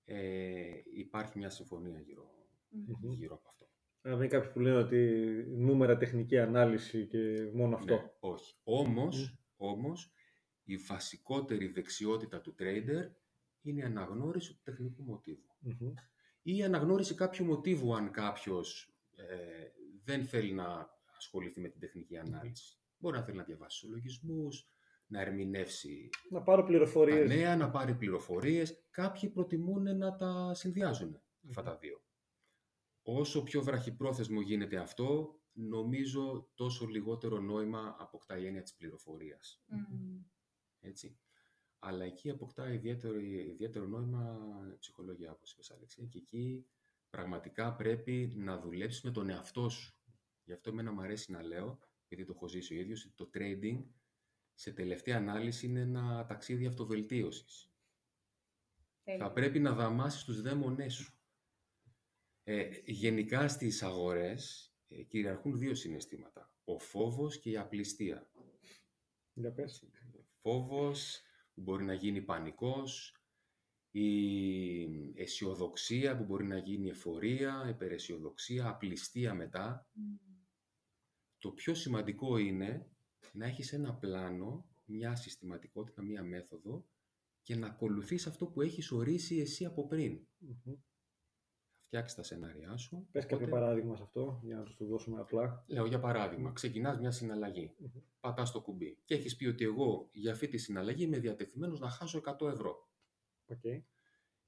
[0.05, 2.85] Ε, υπάρχει μια συμφωνία γύρω, Μμμ.
[3.01, 3.13] Μμμ.
[3.13, 3.67] γύρω από αυτό.
[4.03, 4.99] Αν είναι κάποιοι που λένε ότι
[5.49, 7.95] νούμερα, τεχνική ανάλυση και μόνο αυτό.
[7.95, 8.55] Ναι, όχι.
[8.65, 10.13] Όμως, όμως,
[10.65, 13.11] η βασικότερη δεξιότητα του trader
[13.63, 15.57] είναι η αναγνώριση του τεχνικού μοτίβου.
[15.59, 15.93] Μμμ.
[16.43, 19.67] Ή η αναγνώριση κάποιου μοτίβου αν κάποιος ε,
[20.05, 22.79] δεν θέλει να ασχοληθεί με την τεχνική ανάλυση.
[22.99, 24.67] Μπορεί να θέλει να διαβάσει συλλογισμούς,
[25.07, 27.29] να ερμηνεύσει Να πάρω τα πληροφορίες.
[27.29, 28.87] νέα, να πάρει πληροφορίες.
[28.91, 32.05] Κάποιοι προτιμούν να τα συνδυάζουν αυτά τα δύο.
[33.03, 39.65] Όσο πιο βραχυπρόθεσμο γίνεται αυτό, νομίζω τόσο λιγότερο νόημα αποκτά η έννοια της πληροφορίας.
[39.67, 40.23] Μμμ.
[40.81, 41.19] Έτσι.
[41.79, 44.39] Αλλά εκεί αποκτά ιδιαίτερο, ιδιαίτερο νόημα
[44.75, 46.67] η ψυχολογία, όπως είπες Αλεξία, και εκεί
[47.17, 49.95] πραγματικά πρέπει να δουλέψεις με τον εαυτό σου.
[50.45, 53.31] Γι' αυτό εμένα μου αρέσει να λέω, γιατί το έχω ζήσει ο ίδιος, ότι το
[53.35, 53.85] trading
[54.55, 57.73] σε τελευταία ανάλυση είναι ένα ταξίδι αυτοβελτίωσης.
[59.03, 59.25] Τέλεια.
[59.25, 61.13] Θα πρέπει να δαμάσεις τους δαίμονές σου.
[62.43, 66.53] Ε, γενικά στις αγορές ε, κυριαρχούν δύο συναισθήματα.
[66.65, 68.31] Ο φόβος και η απληστία.
[69.33, 69.89] Για πες.
[70.41, 71.23] Φόβος
[71.55, 73.17] που μπορεί να γίνει πανικός,
[73.93, 79.87] η αισιοδοξία που μπορεί να γίνει εφορία, υπεραισιοδοξία, απληστία μετά.
[79.93, 80.17] Μμμ.
[81.39, 82.87] Το πιο σημαντικό είναι
[83.33, 86.87] να έχεις ένα πλάνο, μια συστηματικότητα, μια μέθοδο
[87.43, 90.27] και να ακολουθείς αυτό που έχεις ορίσει εσύ από πριν.
[90.39, 90.75] Μμμ.
[91.87, 93.09] Φτιάξεις τα σενάριά σου.
[93.11, 95.65] Πες κάποιο οπότε- παράδειγμα σε αυτό, για να τους το δώσουμε απλά.
[95.67, 97.91] Λέω για παράδειγμα, ξεκινάς μια συναλλαγή, Μμμ.
[98.21, 101.89] πατάς το κουμπί και έχεις πει ότι εγώ για αυτή τη συναλλαγή είμαι διατεθειμένος να
[101.91, 102.91] χάσω 100 ευρώ.
[103.53, 103.85] Οκ.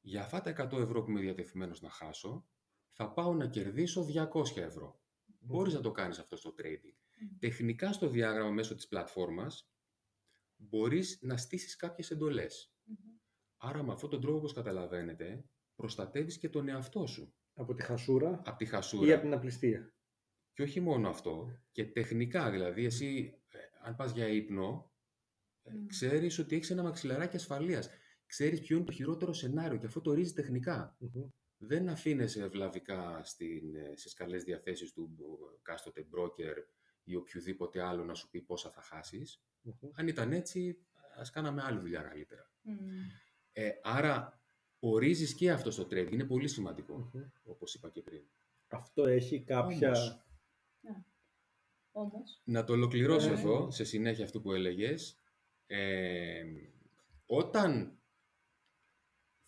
[0.01, 2.47] Για αυτά τα 100 ευρώ που είμαι διατεθειμένος να χάσω,
[2.93, 5.01] θα πάω να κερδίσω 200 ευρώ.
[5.39, 6.95] Μπορείς να το κάνεις αυτό στο trading.
[7.21, 7.39] Μμμ.
[7.39, 9.69] Τεχνικά στο διάγραμμα μέσω της πλατφόρμας
[10.57, 12.75] μπορείς να στήσεις κάποιες εντολές.
[12.85, 12.97] Μμμ.
[13.57, 18.43] Άρα με αυτόν τον τρόπο, όπως καταλαβαίνετε, προστατεύεις και τον εαυτό σου Από τη χασούρα
[18.45, 19.13] από τη ή χασούρα.
[19.15, 19.95] από την απληστία.
[20.53, 24.93] Και όχι μόνο αυτό, και τεχνικά δηλαδή, εσύ ε, αν πας για ύπνο,
[25.63, 25.87] ε, Μμ.
[25.87, 27.89] ξέρεις ότι έχεις ένα μαξιλαράκι ασφαλείας.
[28.35, 30.97] Ξέρεις ποιο είναι το χειρότερο σενάριο και αυτό το ορίζει τεχνικά.
[30.99, 31.29] Μμμ.
[31.57, 36.57] Δεν αφήνεσαι ευλαβικά στην, ε, στις καλές διαθέσεις του ε, κάστοτε broker
[37.05, 39.43] ή οποιοδήποτε άλλο να σου πει πόσα θα χάσεις.
[39.61, 39.91] Μμμ.
[39.95, 40.79] Αν ήταν έτσι,
[41.17, 42.51] ας κάναμε άλλη δουλειά καλύτερα.
[42.63, 42.77] Μμμ.
[43.53, 44.43] Ε, άρα,
[44.79, 46.13] ορίζεις και αυτό στο trading.
[46.13, 47.23] Είναι πολύ σημαντικό, Μμμ.
[47.43, 48.23] όπως είπα και πριν.
[48.69, 49.89] Αυτό έχει κάποια...
[49.91, 50.23] Όμως,
[51.93, 52.41] Όμως.
[52.45, 53.33] Να το ολοκληρώσω Ε.
[53.33, 55.19] εδώ, σε συνέχεια αυτού που έλεγες.
[55.67, 56.45] Ε,
[57.27, 57.99] όταν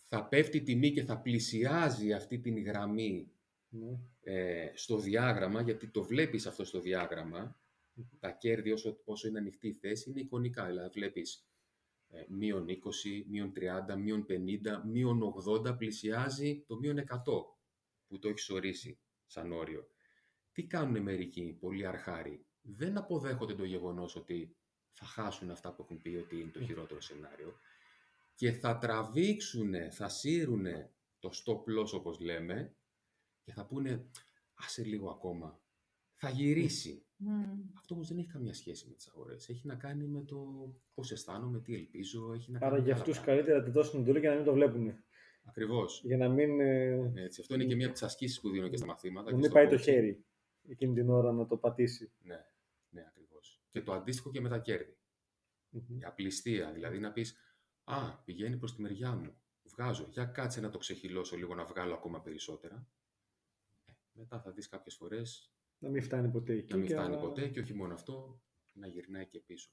[0.07, 3.31] θα πέφτει η τιμή και θα πλησιάζει αυτή την γραμμή
[3.69, 3.99] Ναι.
[4.19, 7.59] ε, στο διάγραμμα, γιατί το βλέπεις αυτό στο διάγραμμα,
[7.93, 8.05] Μμμ.
[8.19, 10.65] τα κέρδη όσο, όσο είναι ανοιχτή η θέση είναι εικονικά.
[10.65, 11.47] Δηλαδή βλέπεις
[12.07, 15.21] ε, μείον 20, μείον 30, μείον 50, μείον
[15.67, 17.05] 80, πλησιάζει το μείον 100
[18.07, 19.87] που το έχεις ορίσει σαν όριο.
[20.51, 22.45] Τι κάνουν μερικοί, πολλοί αρχάροι.
[22.61, 24.55] Δεν αποδέχονται το γεγονός ότι
[24.91, 27.59] θα χάσουν αυτά που έχουν πει ότι είναι το χειρότερο σενάριο
[28.37, 30.65] και θα τραβήξουν, θα σύρουν
[31.19, 32.75] το stop loss όπως λέμε
[33.43, 34.09] και θα πούνε
[34.53, 35.61] άσε λίγο ακόμα,
[36.15, 37.01] θα γυρίσει.
[37.15, 37.61] Μμμ.
[37.77, 39.49] Αυτό όμως δεν έχει καμία σχέση με τις αγορές.
[39.49, 40.45] Έχει να κάνει με το
[40.93, 43.31] πώς αισθάνομαι, τι ελπίζω, έχει να κάνει Άρα με για άλλα αυτούς πράγματα.
[43.35, 44.93] καλύτερα να τη δώσουν εντολή για να μην το βλέπουν.
[45.43, 46.01] Ακριβώς.
[46.05, 48.77] Για να μην, ε, Έτσι, αυτό είναι και μία από τις ασκήσεις που δίνω και
[48.77, 49.23] στα μαθήματα.
[49.23, 49.81] να και μην στο πάει το coaching.
[49.81, 50.25] χέρι
[50.67, 52.11] εκείνη την ώρα να το πατήσει.
[52.19, 52.45] Ναι,
[52.89, 53.61] ναι, ακριβώς.
[53.69, 54.97] Και το αντίστοιχο και με τα κέρδη.
[55.69, 55.97] Μμμ.
[55.99, 57.35] Η απληστία, δηλαδή να πεις
[57.89, 61.93] «Α, πηγαίνει προς τη μεριά μου, βγάζω, για κάτσε να το ξεχυλώσω λίγο, να βγάλω
[61.93, 62.87] ακόμα περισσότερα».
[63.85, 66.71] Ε, μετά θα δεις κάποιες φορές Να μην φτάνει ποτέ εκεί.
[66.71, 68.41] να μην και φτάνει να- ποτέ και όχι μόνο αυτό,
[68.73, 69.71] να γυρνάει και πίσω.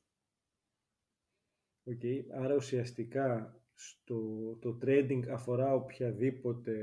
[1.84, 2.00] Οκ,
[2.34, 4.18] Άρα ουσιαστικά στο,
[4.60, 6.74] το trading αφορά οποιαδήποτε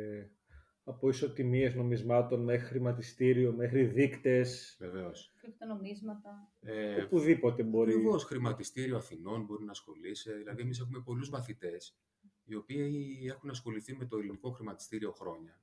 [0.84, 5.34] από ισοτιμίες νομισμάτων μέχρι χρηματιστήριο, μέχρι δείκτες, Βεβαίως.
[5.38, 6.52] Κρυπτονομίσματα.
[6.62, 7.92] Ε, οπουδήποτε μπορεί.
[7.92, 10.34] Ακριβώς χρηματιστήριο Αθηνών μπορεί να ασχολείσαι.
[10.34, 11.98] Δηλαδή, εμείς έχουμε πολλούς μαθητές
[12.44, 15.62] οι οποίοι έχουν ασχοληθεί με το ελληνικό χρηματιστήριο χρόνια.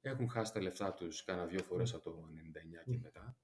[0.00, 3.00] Έχουν χάσει τα λεφτά τους κάνα δύο φορές από το 99 και Μμ.
[3.00, 3.36] μετά.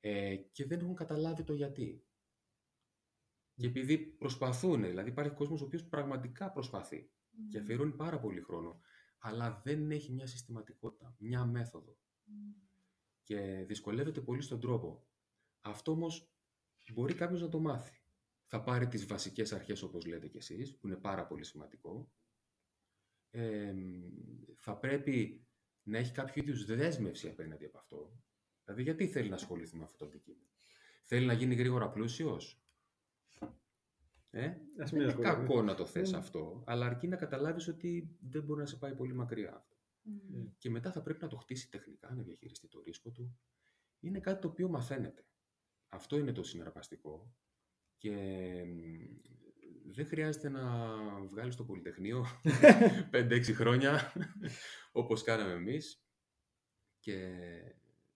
[0.00, 2.04] Ε, και δεν έχουν καταλάβει το γιατί.
[3.56, 7.10] Και επειδή προσπαθούν, δηλαδή υπάρχει κόσμος ο οποίος πραγματικά προσπαθεί
[7.50, 8.80] και αφιερώνει πάρα πολύ χρόνο,
[9.26, 12.52] αλλά δεν έχει μια συστηματικότητα, μια μέθοδο Μμμ.
[13.22, 15.06] και δυσκολεύεται πολύ στον τρόπο.
[15.60, 16.32] Αυτό όμως
[16.92, 18.02] μπορεί κάποιος να το μάθει.
[18.46, 22.12] Θα πάρει τις βασικές αρχές όπως λέτε κι εσείς, που είναι πάρα πολύ σημαντικό.
[23.30, 23.74] Ε,
[24.56, 25.46] θα πρέπει
[25.82, 28.22] να έχει κάποιο είδους δέσμευση απέναντι από αυτό.
[28.64, 30.50] Δηλαδή γιατί θέλει να ασχοληθεί με αυτό το αντικείμενο;
[31.02, 32.63] Θέλει να γίνει γρήγορα πλούσιος;
[34.36, 35.34] Ε, Ας δεν μην είναι ασχοληθεί.
[35.36, 36.18] κακό να το θες Mm.
[36.18, 39.76] αυτό, αλλά αρκεί να καταλάβεις ότι δεν μπορεί να σε πάει πολύ μακριά αυτό.
[40.02, 40.46] Μμμ.
[40.58, 43.38] Και μετά θα πρέπει να το χτίσει τεχνικά, να διαχειριστεί το ρίσκο του.
[44.00, 45.26] Είναι κάτι το οποίο μαθαίνεται.
[45.88, 47.34] Αυτό είναι το συναρπαστικό.
[47.98, 48.10] Και
[48.66, 48.78] μ,
[49.92, 50.86] δεν χρειάζεται να
[51.26, 52.24] βγάλεις το Πολυτεχνείο
[53.12, 54.12] 5-6 χρόνια,
[54.92, 56.04] όπως κάναμε εμείς,
[56.98, 57.32] και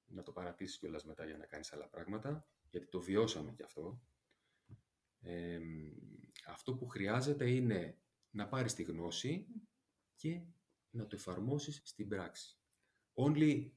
[0.06, 4.00] να το παρατήσεις κιόλας μετά για να κάνεις άλλα πράγματα, γιατί το βιώσαμε κι αυτό.
[5.20, 5.92] Ε, μ,
[6.46, 7.98] αυτό που χρειάζεται είναι
[8.30, 9.46] να πάρεις τη γνώση
[10.16, 10.40] και
[10.90, 12.56] να το εφαρμόσεις στην πράξη.
[13.14, 13.70] Only,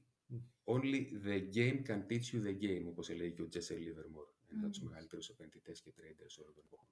[0.64, 4.62] only the game can teach you the game, όπως έλεγε και ο Jesse Livermore, ένας
[4.62, 4.88] από τους Μμμ.
[4.88, 6.88] μεγαλύτερους επενδυτές και traders όλων των εποχών.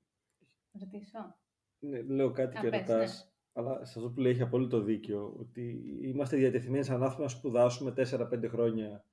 [0.72, 1.38] Ρωτήσω.
[1.78, 3.30] Ναι, λέω κάτι Α, και πες, ρωτάς, ναι.
[3.52, 7.92] αλλά σε αυτό που λέει έχει απόλυτο δίκιο, ότι είμαστε διατεθειμένοι σαν άνθρωποι να σπουδάσουμε
[7.96, 9.04] 4-5 χρόνια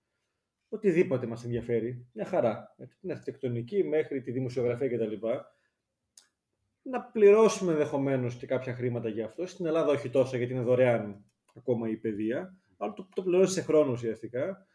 [0.70, 5.28] οτιδήποτε μας ενδιαφέρει, μια χαρά, από την αρχιτεκτονική μέχρι τη δημοσιογραφία κτλ.
[6.82, 9.46] Να πληρώσουμε ενδεχομένως και κάποια χρήματα για αυτό.
[9.46, 11.26] Στην Ελλάδα όχι τόσο γιατί είναι δωρεάν
[11.56, 14.68] ακόμα η παιδεία, αλλά το, το πληρώνεις σε χρόνο ουσιαστικά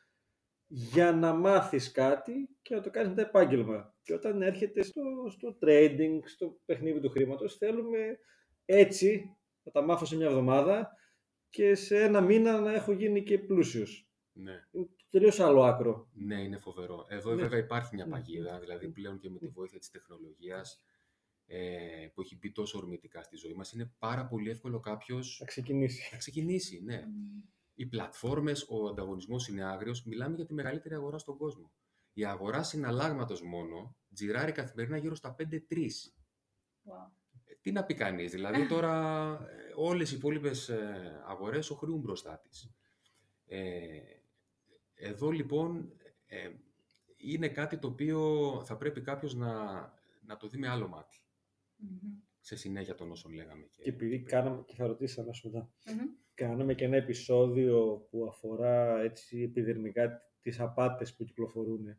[0.66, 3.94] για να μάθεις κάτι και να το κάνεις μετά επάγγελμα.
[4.02, 8.18] Και όταν έρχεται στο, στο trading, στο παιχνίδι του χρήματος, θέλουμε
[8.64, 10.96] έτσι να τα μάθω σε μια εβδομάδα
[11.48, 14.08] και σε ένα μήνα να έχω γίνει και πλούσιος.
[14.32, 14.52] Ναι.
[15.12, 16.08] Είναι τελείως άλλο άκρο.
[16.12, 17.06] Ναι, είναι φοβερό.
[17.08, 17.42] Εδώ Ναι.
[17.42, 18.10] βέβαια υπάρχει μια Ναι.
[18.10, 20.82] παγίδα, δηλαδή πλέον και με τη βοήθεια της τεχνολογίας
[21.46, 25.46] ε, που έχει μπει τόσο ορμητικά στη ζωή μας, είναι πάρα πολύ εύκολο κάποιος Να
[25.46, 26.08] ξεκινήσει.
[26.12, 26.82] να ξεκινήσει.
[26.84, 27.02] Ναι.
[27.74, 30.04] Οι πλατφόρμες, ο ανταγωνισμός είναι άγριος.
[30.04, 31.72] Μιλάμε για τη μεγαλύτερη αγορά στον κόσμο.
[32.12, 36.12] Η αγορά συναλλάγματος μόνο τζιράρει καθημερινά γύρω στα 5-3.
[36.84, 37.10] Wow.
[37.44, 42.38] Ε, Τι να πει κανείς, δηλαδή τώρα ε, όλες οι υπόλοιπες ε, αγορές οχρεούν μπροστά
[42.38, 42.70] της.
[43.44, 43.98] Ε,
[45.02, 45.92] εδώ λοιπόν
[46.26, 46.50] ε,
[47.16, 48.20] είναι κάτι το οποίο
[48.64, 49.52] θα πρέπει κάποιος να,
[50.26, 51.16] να το δει με άλλο μάτι,
[51.76, 52.14] Μμμ.
[52.40, 53.66] σε συνέχεια των όσων λέγαμε.
[53.70, 56.06] Και επειδή κάναμε, και θα ρωτήσω αμέσως μετά, Μμμ.
[56.34, 61.96] κάναμε και ένα επεισόδιο που αφορά έτσι επιδερμικά τις απάτες που κυκλοφορούν.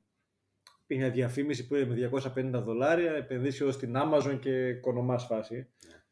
[0.83, 5.55] Υπήρχε μια διαφήμιση που είναι με 250 δολάρια, επενδύσεω στην Amazon και κονομάς φάση.
[5.55, 6.03] Ναι.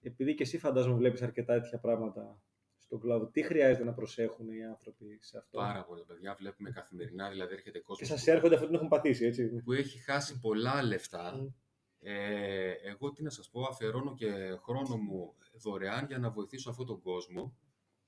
[0.00, 2.40] Επειδή και εσύ φαντάζομαι βλέπεις αρκετά τέτοια πράγματα
[2.86, 7.28] στον κλάδο, τι χρειάζεται να προσέχουν οι άνθρωποι σε αυτό; Πάρα πολλά παιδιά βλέπουμε καθημερινά,
[7.30, 9.62] δηλαδή έρχεται Και κόσμος σας που- έρχονται αυτό που την έχουν πατήσει, έτσι.
[9.64, 11.36] που έχει χάσει πολλά λεφτά.
[11.36, 11.46] Μμ.
[12.00, 16.86] Ε, εγώ τι να σας πω, αφιερώνω και χρόνο μου δωρεάν για να βοηθήσω αυτόν
[16.86, 17.56] τον κόσμο,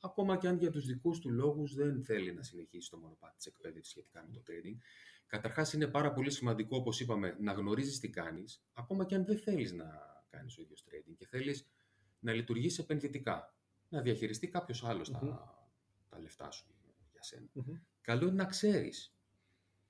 [0.00, 3.46] ακόμα και αν για τους δικούς του λόγους δεν θέλει να συνεχίσει το μονοπάτι της
[3.46, 4.76] εκπαίδευσης σχετικά με το trading.
[5.26, 9.38] Καταρχάς είναι πάρα πολύ σημαντικό, όπως είπαμε, να γνωρίζεις τι κάνεις, ακόμα και αν δεν
[9.38, 9.86] θέλεις να
[10.30, 11.68] κάνεις ο ίδιος trading και θέλεις
[12.18, 13.54] να λειτουργήσει επενδυτικά,
[13.88, 15.18] να διαχειριστεί κάποιος άλλος Μμμ.
[15.18, 15.68] τα,
[16.08, 16.66] τα λεφτά σου
[17.12, 17.74] για σένα Μμμ.
[18.00, 19.12] καλό είναι να ξέρεις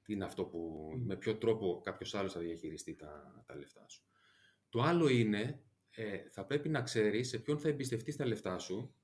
[0.03, 1.05] τι είναι αυτό που, Μμ.
[1.05, 4.03] με ποιο τρόπο κάποιος άλλος θα διαχειριστεί τα, τα λεφτά σου.
[4.69, 8.95] Το άλλο είναι, ε, θα πρέπει να ξέρεις σε ποιον θα εμπιστευτείς τα λεφτά σου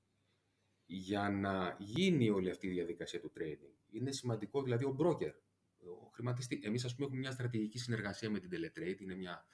[0.85, 3.75] για να γίνει όλη αυτή η διαδικασία του trading.
[3.91, 5.33] Είναι σημαντικό, δηλαδή, ο broker,
[5.77, 6.61] ο χρηματιστή.
[6.63, 9.45] Εμείς, ας πούμε, έχουμε μια στρατηγική συνεργασία με την Teletrade, είναι μια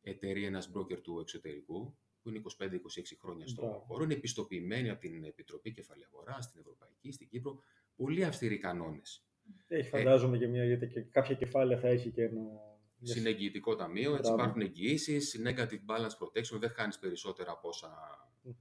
[0.00, 3.78] εταιρεία, ένας broker του εξωτερικού, που είναι 25-26 χρόνια στο Μπράβο.
[3.78, 7.62] χώρο, είναι επιστοποιημένη από την Επιτροπή Κεφαλαίου Αγοράς, στην Ευρωπαϊκή, στην Κύπρο,
[7.96, 9.24] πολύ αυστηροί κανόνες.
[9.68, 12.40] Έχει φαντάζομαι και μια, γιατί και κάποια κεφάλαια θα έχει και ένα...
[12.98, 14.36] μια- Συνεγγυητικό ταμείο, έτσι Μπράβο.
[14.36, 17.88] υπάρχουν εγγυήσεις, negative balance protection, δεν χάνεις περισσότερα από όσα
[18.42, 18.52] Μμμ.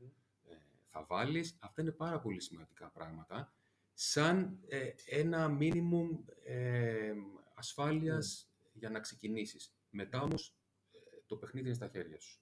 [0.50, 0.56] ε,
[0.90, 1.58] θα βάλεις.
[1.60, 3.54] Αυτά είναι πάρα πολύ σημαντικά πράγματα.
[3.94, 6.10] Σαν ε, ένα minimum
[6.44, 7.14] ε,
[7.54, 9.76] ασφάλειας για να ξεκινήσεις.
[9.90, 10.56] Μετά όμως
[10.92, 12.40] ε, το παιχνίδι είναι στα χέρια σου.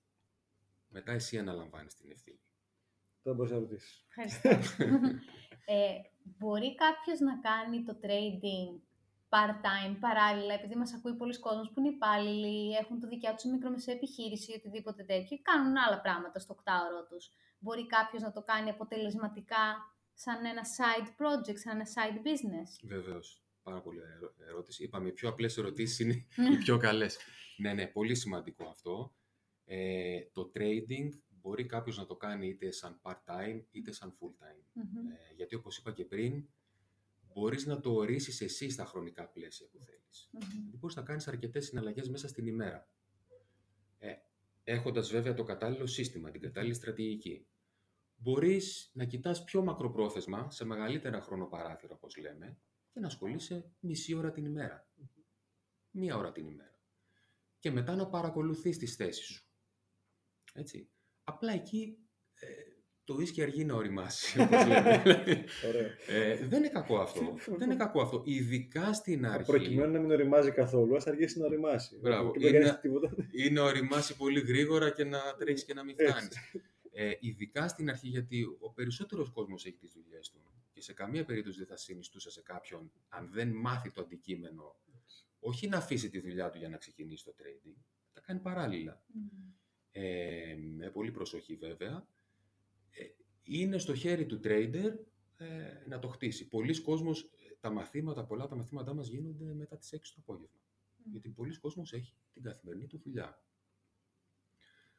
[0.94, 2.40] Μετά εσύ αναλαμβάνεις την ευθύνη.
[3.24, 4.06] Τώρα μπορείς να ρωτήσεις.
[4.08, 4.50] Ευχαριστώ.
[5.76, 5.88] ε,
[6.24, 8.80] μπορεί κάποιος να κάνει το trading
[9.30, 13.96] part-time, παράλληλα, επειδή μας ακούει πολλοί κόσμος που είναι υπάλληλοι, έχουν το δικιά τους μικρομεσαία
[13.96, 17.30] επιχείρηση ή οτιδήποτε τέτοιο, και κάνουν άλλα πράγματα στο οκτάωρό τους.
[17.60, 19.66] Μπορεί κάποιος να το κάνει αποτελεσματικά
[20.14, 22.70] σαν ένα side project, σαν ένα side business.
[22.84, 23.44] Βεβαίως.
[23.64, 24.84] Πάρα πολύ ωραία ερω- ερώτηση.
[24.84, 27.18] Είπαμε, οι πιο απλές ερωτήσεις είναι οι πιο καλές.
[27.58, 29.14] ναι, ναι, πολύ σημαντικό αυτό.
[29.66, 34.64] Ε, το trading μπορεί κάποιος να το κάνει είτε σαν part-time είτε σαν full-time.
[34.74, 35.08] Μμμ.
[35.08, 36.50] Ε, γιατί όπως είπα και πριν,
[37.34, 40.30] μπορείς να το ορίσεις εσύ στα χρονικά πλαίσια που θέλεις.
[40.32, 40.50] Μμμ.
[40.50, 42.90] Δηλαδή μπορείς να κάνεις αρκετές συναλλαγές μέσα στην ημέρα.
[43.98, 44.14] Ε,
[44.64, 47.48] έχοντας βέβαια το κατάλληλο σύστημα, την κατάλληλη στρατηγική.
[48.16, 52.58] Μπορείς να κοιτάς πιο μακροπρόθεσμα, σε μεγαλύτερα χρονοπαράθυρα όπως λέμε,
[52.92, 54.88] και να ασχολείσαι μισή ώρα την ημέρα.
[55.92, 56.80] Μία ώρα την ημέρα.
[57.60, 59.48] Και μετά να παρακολουθείς τις θέσεις σου.
[60.54, 60.90] Έτσι.
[61.24, 61.98] Απλά εκεί
[62.34, 62.48] ε,
[63.04, 65.02] το ίσκι αργεί να οριμάσει, όπως λέμε.
[65.68, 65.90] Ωραία.
[66.08, 67.36] ε, δεν είναι κακό αυτό.
[67.58, 68.22] δεν είναι κακό αυτό.
[68.26, 69.52] Ειδικά στην αρχή.
[69.52, 71.98] Προκειμένου να μην οριμάζει καθόλου, ας αργήσει να οριμάσει.
[71.98, 72.32] Μπράβο.
[72.32, 73.16] Και δεν Είναι- κάνεις τίποτα.
[73.32, 76.12] είναι να οριμάσει πολύ γρήγορα και να τρέξει και να μην Έτσι.
[76.14, 76.28] φτάνει.
[76.96, 81.26] Ε, ειδικά στην αρχή, γιατί ο περισσότερος κόσμος έχει τις δουλειές του και σε καμία
[81.26, 84.80] περίπτωση δεν θα συνιστούσα σε κάποιον, αν δεν μάθει το αντικείμενο,
[85.40, 87.76] όχι να αφήσει τη δουλειά του για να ξεκινήσει το trading,
[88.14, 89.04] τα κάνει παράλληλα.
[89.14, 89.28] Μμμ.
[89.96, 92.08] Ε, με πολύ προσοχή βέβαια.
[92.90, 93.04] Ε,
[93.44, 94.94] είναι στο χέρι του trader
[95.38, 96.48] ε, να το χτίσει.
[96.48, 100.22] Πολλοί κόσμος, ε, τα μαθήματα, πολλά από τα μαθήματά μας γίνονται μετά τις 6 το
[100.22, 100.60] απόγευμα.
[101.12, 103.44] Γιατί πολλοί κόσμος έχει την καθημερινή του δουλειά.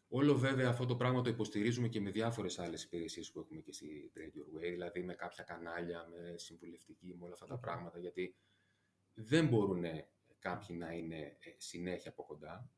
[0.08, 3.72] Όλο βέβαια αυτό το πράγμα το υποστηρίζουμε και με διάφορες άλλες υπηρεσίες που έχουμε και
[3.72, 7.98] στη Trade Your Way, δηλαδή με κάποια κανάλια, με συμβουλευτική, με όλα αυτά τα πράγματα,
[7.98, 8.36] γιατί
[9.14, 9.84] δεν μπορούν
[10.38, 12.70] κάποιοι να είναι ε, συνέχεια από κοντά.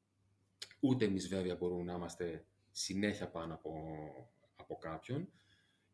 [0.81, 3.73] Ούτε εμείς βέβαια μπορούμε να είμαστε συνέχεια πάνω από,
[4.57, 5.31] από κάποιον.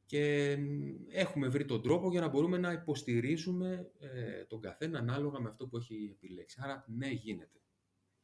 [0.07, 5.41] Και μ, έχουμε βρει τον τρόπο για να μπορούμε να υποστηρίζουμε ε, τον καθένα ανάλογα
[5.41, 6.59] με αυτό που έχει επιλέξει.
[6.63, 7.61] Άρα ναι, γίνεται.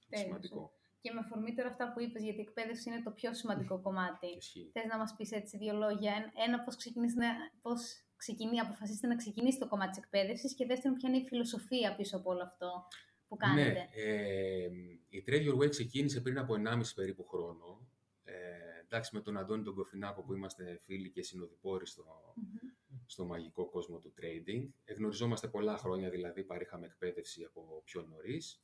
[0.08, 0.24] Τέλεια.
[0.24, 0.72] Σημαντικό.
[1.00, 4.26] Και με αφορμή τώρα αυτά που είπες, γιατί η εκπαίδευση είναι το πιο σημαντικό κομμάτι.
[4.36, 4.70] Ισχύει.
[4.72, 6.12] Θες να μας πεις έτσι δύο λόγια.
[6.12, 7.26] Ένα- Ένα, πώς, ξεκινείς να,
[7.62, 11.94] πώς ξεκινεί, αποφασίσετε να ξεκινήσει το κομμάτι της εκπαίδευσης και δεύτερον, ποια είναι η φιλοσοφία
[11.96, 12.86] πίσω από όλο αυτό
[13.28, 14.68] που κάνετε; Ναι, ε,
[15.08, 17.88] η Trade Your Way ξεκίνησε πριν από 1,5 περίπου χρόνο.
[18.24, 18.34] Ε,
[18.82, 22.98] εντάξει, με τον Αντώνη τον Κοφινάκο που είμαστε φίλοι και συνοδοιπόροι στο, Μμμ.
[23.06, 24.68] στο μαγικό κόσμο του trading.
[24.84, 28.62] Εγνωριζόμαστε πολλά χρόνια, δηλαδή παρήχαμε εκπαίδευση από πιο νωρίς.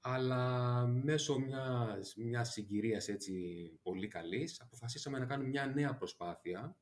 [0.00, 3.32] αλλά μέσω μιας, μιας συγκυρίας έτσι
[3.82, 6.76] πολύ καλής αποφασίσαμε να κάνουμε μια νέα προσπάθεια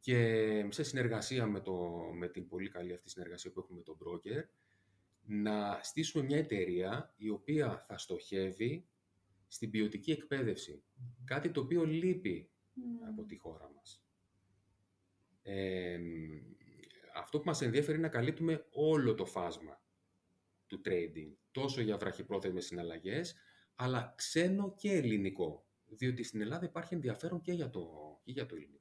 [0.00, 3.98] και σε συνεργασία με, το, με την πολύ καλή αυτή συνεργασία που έχουμε με τον
[3.98, 4.44] broker
[5.24, 8.88] να στήσουμε μια εταιρεία η οποία θα στοχεύει
[9.48, 10.82] στην ποιοτική εκπαίδευση.
[11.24, 12.50] Κάτι το οποίο λείπει
[13.08, 14.04] από τη χώρα μας.
[17.14, 19.82] αυτό που μας ενδιαφέρει είναι να καλύπτουμε όλο το φάσμα
[20.66, 23.36] του trading, τόσο για βραχυπρόθεσμες συναλλαγές,
[23.74, 27.88] αλλά ξένο και ελληνικό, διότι στην Ελλάδα υπάρχει ενδιαφέρον και για το,
[28.22, 28.80] και για το ελληνικο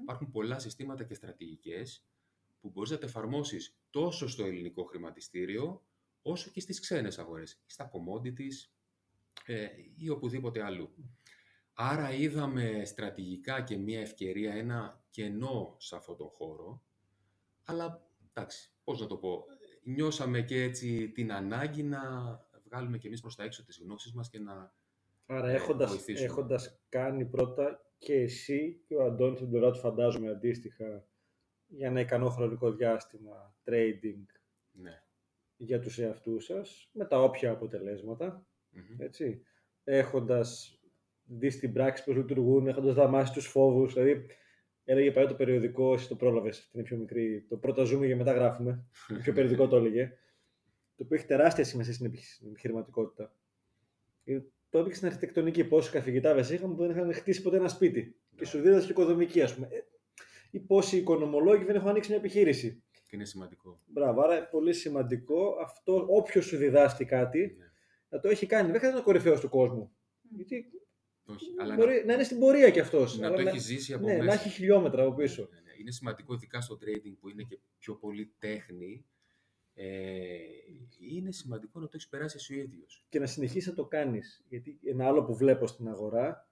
[0.00, 2.06] Υπάρχουν πολλά συστήματα και στρατηγικές
[2.66, 5.86] που μπορείς να τα εφαρμόσεις τόσο στο ελληνικό χρηματιστήριο,
[6.22, 8.70] όσο και στις ξένες αγορές, στα commodities
[9.46, 10.94] ε, ή οπουδήποτε αλλού.
[11.72, 16.82] Άρα είδαμε στρατηγικά και μια ευκαιρία, ένα κενό σε αυτόν τον χώρο,
[17.64, 19.44] αλλά εντάξει, πώς να το πω,
[19.82, 22.00] νιώσαμε και έτσι την ανάγκη να
[22.64, 24.74] βγάλουμε και εμείς προς τα έξω τις γνώσεις μας και να
[25.26, 31.06] Άρα έχοντας, έχοντας κάνει πρώτα και εσύ και ο Αντώνης την πλευρά του φαντάζομαι αντίστοιχα
[31.66, 34.24] για ένα ικανό χρονικό διάστημα trading
[34.70, 35.02] ναι.
[35.56, 37.58] για τους εαυτούς σας με τα όποια
[38.98, 39.42] έτσι,
[39.84, 40.80] έχοντας
[41.24, 44.26] δει στην πράξη πώς λειτουργούν, έχοντας δαμάσει τους φόβους, δηλαδή
[44.84, 48.16] έλεγε παλιά το περιοδικό, εσύ το πρόλαβες, αυτή είναι πιο μικρή, το πρώτα ζούμε και
[48.16, 50.12] μετά γράφουμε, το πιο περιοδικό το έλεγε,
[50.96, 53.34] το οποίο έχει τεράστια σημασία στην επιχειρηματικότητα.
[54.24, 58.16] Ε, το έδειξε στην αρχιτεκτονική πόσοι καθηγητάδες είχαμε που δεν είχαν χτίσει ποτέ ένα σπίτι.
[58.36, 59.68] Και σου δίδασκε οικοδομική, ας πούμε.
[60.50, 62.82] Ε, ή πόσοι οικονομολόγοι δεν έχουν ανοίξει μια επιχείρηση.
[62.90, 63.80] Και είναι σημαντικό.
[63.86, 67.64] Μπράβο, άρα πολύ σημαντικό αυτό, όποιος σου διδάσκει κάτι, ναι.
[68.08, 68.70] να το έχει κάνει.
[68.70, 69.96] Δεν θα είναι ο κορυφαίος του κόσμου.
[70.30, 70.70] Γιατί
[71.26, 72.04] όχι, αλλά μπορεί, να...
[72.04, 73.18] να είναι στην πορεία κι αυτός.
[73.18, 74.24] Να το έχει ζήσει από ναι, μέσα.
[74.24, 75.48] Να έχει χιλιόμετρα από πίσω.
[75.52, 75.72] Ναι, ναι.
[75.80, 79.06] Είναι σημαντικό, ειδικά στο trading που είναι και πιο πολύ τέχνη,
[79.74, 80.38] ε,
[80.98, 83.06] είναι σημαντικό να το έχεις περάσει εσύ ο ίδιος.
[83.08, 84.44] Και να συνεχίσεις να το κάνεις.
[84.48, 86.50] Γιατί ένα άλλο που βλέπω στην αγορά,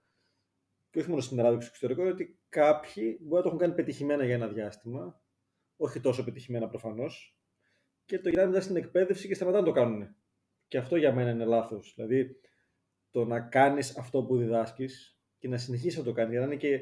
[0.89, 3.59] και όχι μόνο στην Ελλάδα και στο εξωτερικό, είναι ότι κάποιοι μπορεί να το έχουν
[3.59, 5.21] κάνει πετυχημένα για ένα διάστημα,
[5.77, 7.39] όχι τόσο πετυχημένα προφανώς,
[8.05, 10.15] και το γυρνάνε μετά στην εκπαίδευση και σταματάνε να το κάνουν.
[10.67, 11.93] Και αυτό για μένα είναι λάθος.
[11.95, 12.39] Δηλαδή,
[13.11, 16.55] το να κάνεις αυτό που διδάσκεις και να συνεχίσεις να το κάνεις, για να είναι
[16.55, 16.79] και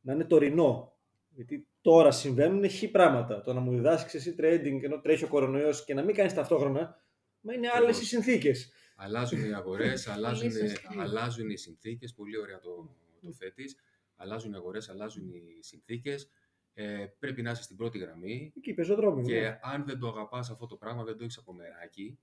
[0.00, 0.98] να είναι τωρινό.
[1.28, 3.42] Γιατί τώρα συμβαίνουν χι πράγματα.
[3.42, 7.04] Το να μου διδάσκεις εσύ trading ενώ τρέχει ο κορονοϊός και να μην κάνεις ταυτόχρονα,
[7.40, 8.72] μα είναι άλλες οι συνθήκες.
[8.96, 10.50] Αλλάζουν οι αγορές, αλλάζουν,
[10.98, 12.14] αλλάζουν οι συνθήκες.
[12.14, 13.76] Πολύ ωραία το, το θέτεις.
[14.16, 16.30] Αλλάζουν οι αγορές, αλλάζουν οι συνθήκες.
[16.74, 18.52] Ε, πρέπει να είσαι στην πρώτη γραμμή.
[18.56, 19.24] Εκεί πεζοδρόμιο.
[19.24, 19.58] Και ναι.
[19.62, 22.18] αν δεν το αγαπάς αυτό το πράγμα, δεν το έχεις από μεράκι,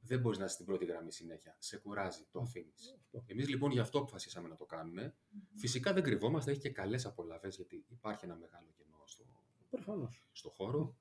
[0.00, 1.56] δεν μπορείς να είσαι στην πρώτη γραμμή συνέχεια.
[1.58, 2.98] Σε κουράζει, το αφήνεις.
[3.26, 5.14] Εμείς λοιπόν γι' αυτό αποφασίσαμε να το κάνουμε.
[5.54, 10.96] Φυσικά δεν κρυβόμαστε, έχει και καλές απολαυέ γιατί υπάρχει ένα μεγάλο κενό στο, στο χώρο.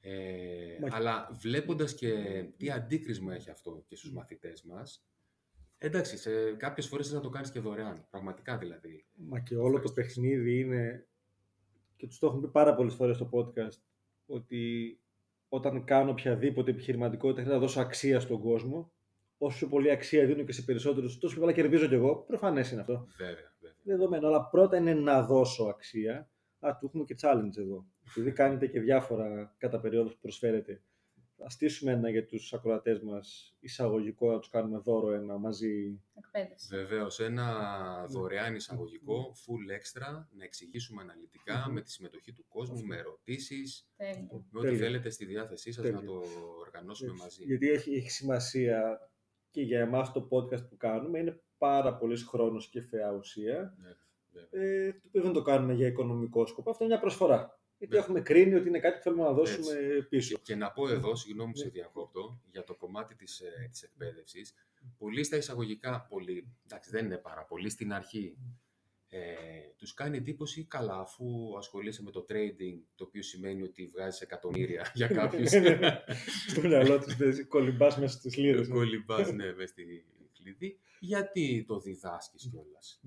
[0.00, 5.06] Ε, Αλλά βλέποντας και τι αντίκρισμα έχει αυτό και στους μαθητές μας,
[5.78, 9.06] εντάξει, σε κάποιες φορές θα το κάνεις και δωρεάν, πραγματικά δηλαδή.
[9.14, 11.06] Μα και όλο το παιχνίδι είναι,
[11.96, 13.82] και τους το έχουμε πει πάρα πολλές φορές στο podcast,
[14.26, 14.98] ότι
[15.48, 18.92] όταν κάνω οποιαδήποτε επιχειρηματικότητα θέλω να δώσω αξία στον κόσμο.
[19.38, 22.24] Όσο πιο πολύ αξία δίνω και σε περισσότερους, τόσο πιο πολλά κερδίζω κι εγώ.
[22.26, 23.06] Προφανές είναι αυτό.
[23.16, 23.76] Βέβαια, βέβαια.
[23.82, 24.26] Δεδομένο.
[24.26, 26.30] Αλλά πρώτα είναι να δώσω αξία.
[26.58, 27.86] Α, του έχουμε και challenge εδώ.
[28.10, 30.82] Επειδή κάνετε και διάφορα κατά περίοδο που προσφέρετε
[31.36, 36.02] θα στήσουμε ένα για τους ακροατές μας εισαγωγικό, να τους κάνουμε δώρο ένα μαζί.
[36.14, 36.76] Εκπαίδευση.
[36.76, 42.96] Βεβαίως, ένα δωρεάν εισαγωγικό, full extra, να εξηγήσουμε αναλυτικά, με τη συμμετοχή του κόσμου, με
[42.96, 43.88] ερωτήσεις,
[44.50, 46.22] με ό,τι θέλετε στη διάθεσή σας να το
[46.60, 47.44] οργανώσουμε μαζί.
[47.44, 49.10] Γιατί έχει, έχει σημασία
[49.50, 53.90] και για εμάς το podcast που κάνουμε, είναι πάρα πολύ χρόνος και φαιά ουσία, ναι,
[54.50, 58.20] ε, το οποίο δεν το κάνουμε για οικονομικό σκοπό, αυτό είναι μια προσφορά γιατί έχουμε
[58.20, 59.74] κρίνει ότι είναι κάτι που θέλουμε να δώσουμε
[60.08, 60.38] πίσω.
[60.42, 61.70] Και, να πω εδώ, συγγνώμη που σε ναι.
[61.70, 64.54] διακόπτω, για το κομμάτι της, ε, της εκπαίδευσης,
[64.98, 68.36] πολύ στα εισαγωγικά, πολύ, εντάξει δεν είναι πάρα πολύ, στην αρχή
[69.16, 74.20] ε, τους κάνει εντύπωση καλά αφού ασχολείσαι με το trading, το οποίο σημαίνει ότι βγάζεις
[74.20, 75.50] εκατομμύρια για κάποιους.
[75.52, 76.04] Ναι, ναι,
[76.48, 78.68] Στο μυαλό τους κολυμπάς μέσα στις λίρες.
[78.68, 80.78] Κολυμπάς, ναι, μέσα στη κλειδί.
[81.00, 83.00] Γιατί το διδάσκεις κιόλας.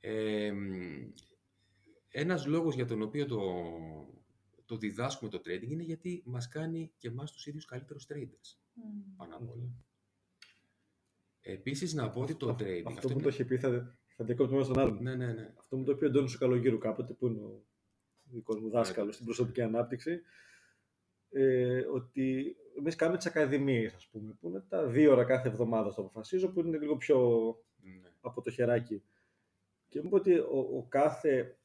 [0.00, 0.52] Ε,
[2.10, 3.40] ένας λόγος για τον οποίο το,
[4.64, 8.56] το διδάσκουμε το trading είναι γιατί μας κάνει και εμάς τους ίδιους καλύτερους traders.
[8.76, 9.14] Mm.
[9.16, 9.70] Πάνω απ' όλα.
[11.40, 12.82] Επίσης να πω ότι το αυτό, trading...
[12.84, 15.02] Αυτό, αυτό που το είχε πει θα, θα διακόπτω στον άλλον.
[15.02, 15.52] Ναι, ναι, ναι.
[15.58, 17.64] Αυτό μου το είπε ο Αντώνης ο Καλογύρου κάποτε που είναι ο
[18.22, 20.20] δικός μου δάσκαλος στην προσωπική ανάπτυξη.
[21.30, 25.94] Ε, ότι εμείς κάνουμε τις ακαδημίες, ας πούμε, που είναι τα δύο ώρα κάθε εβδομάδα
[25.94, 27.18] το αποφασίζω, που είναι λίγο πιο
[27.76, 28.10] ναι.
[28.20, 29.02] από το χεράκι.
[29.88, 31.59] Και μου είπε ότι ο, ο κάθε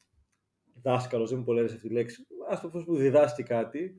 [0.82, 3.96] δάσκαλος, δεν μου πολύ αυτή τη λέξη, ας το που διδάσκει κάτι,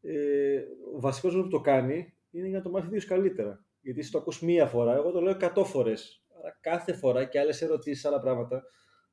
[0.00, 0.62] ε,
[0.94, 3.64] ο βασικός που το κάνει είναι για να το μάθει δύο καλύτερα.
[3.80, 6.24] Γιατί εσύ το ακούς μία φορά, εγώ το λέω 100 φορές.
[6.38, 8.62] Άρα κάθε φορά και άλλες ερωτήσεις, άλλα πράγματα.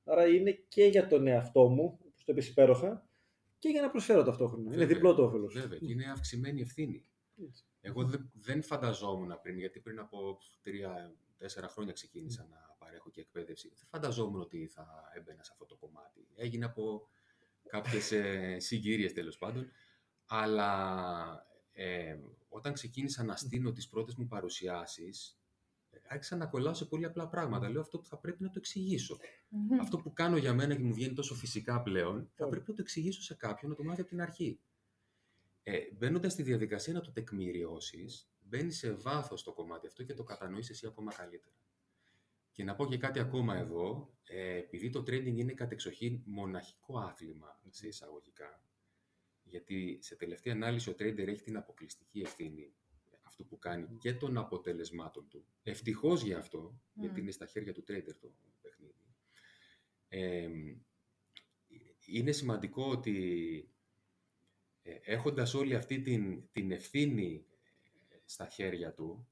[0.04, 3.08] Άρα είναι και για τον εαυτό μου, όπως το είπες υπέροχα,
[3.60, 4.64] και για να προσφέρω ταυτόχρονα.
[4.64, 4.88] Είναι Βέβαια.
[4.88, 5.54] διπλό το όφελος.
[5.54, 7.06] Βέβαια, και είναι αυξημένη ευθύνη.
[7.82, 13.68] Εγώ δεν, δεν φανταζόμουν πριν, γιατί πριν από τρία-τέσσερα χρόνια ξεκίνησα να παρέχω και εκπαίδευση.
[13.68, 16.28] Δεν φανταζόμουν ότι θα έμπαινα σε αυτό το κομμάτι.
[16.36, 17.08] Έγινε από
[17.68, 19.72] κάποιες ε, συγκύριες τέλος πάντων.
[20.26, 22.18] Αλλά ε,
[22.50, 25.40] όταν ξεκίνησα να στείλω τις πρώτες μου παρουσιάσεις,
[25.90, 27.70] ε, άρχισα να κολλάω σε πολύ απλά πράγματα.
[27.70, 29.18] Λέω αυτό που θα πρέπει να το εξηγήσω.
[29.50, 29.80] Μμμ.
[29.80, 32.50] Αυτό που κάνω για μένα και μου βγαίνει τόσο φυσικά πλέον, θα Ωραία.
[32.50, 34.60] πρέπει να το εξηγήσω σε κάποιον να το μάθει από την αρχή.
[35.64, 40.24] Ε, Μπαίνοντας στη διαδικασία να το τεκμηριώσεις, μπαίνεις σε βάθος το κομμάτι αυτό και το
[40.24, 41.56] κατανοείς εσύ ακόμα καλύτερα.
[42.54, 47.62] Και να πω και κάτι ακόμα εδώ, ε, επειδή το trading είναι κατεξοχήν μοναχικό άθλημα
[47.70, 48.64] σε εισαγωγικά,
[49.44, 52.74] γιατί σε τελευταία ανάλυση ο trader έχει την αποκλειστική ευθύνη
[53.22, 55.46] αυτού που κάνει και των αποτελεσμάτων του.
[55.64, 57.22] Ευτυχώς για αυτό, γιατί Μμμ.
[57.22, 58.32] είναι στα χέρια του trader το
[58.62, 59.16] παιχνίδι.
[60.08, 60.50] Ε,
[62.06, 63.70] είναι σημαντικό ότι
[64.82, 67.46] ε, έχοντας όλη αυτή την, την ευθύνη
[68.10, 69.28] ε, στα χέρια του,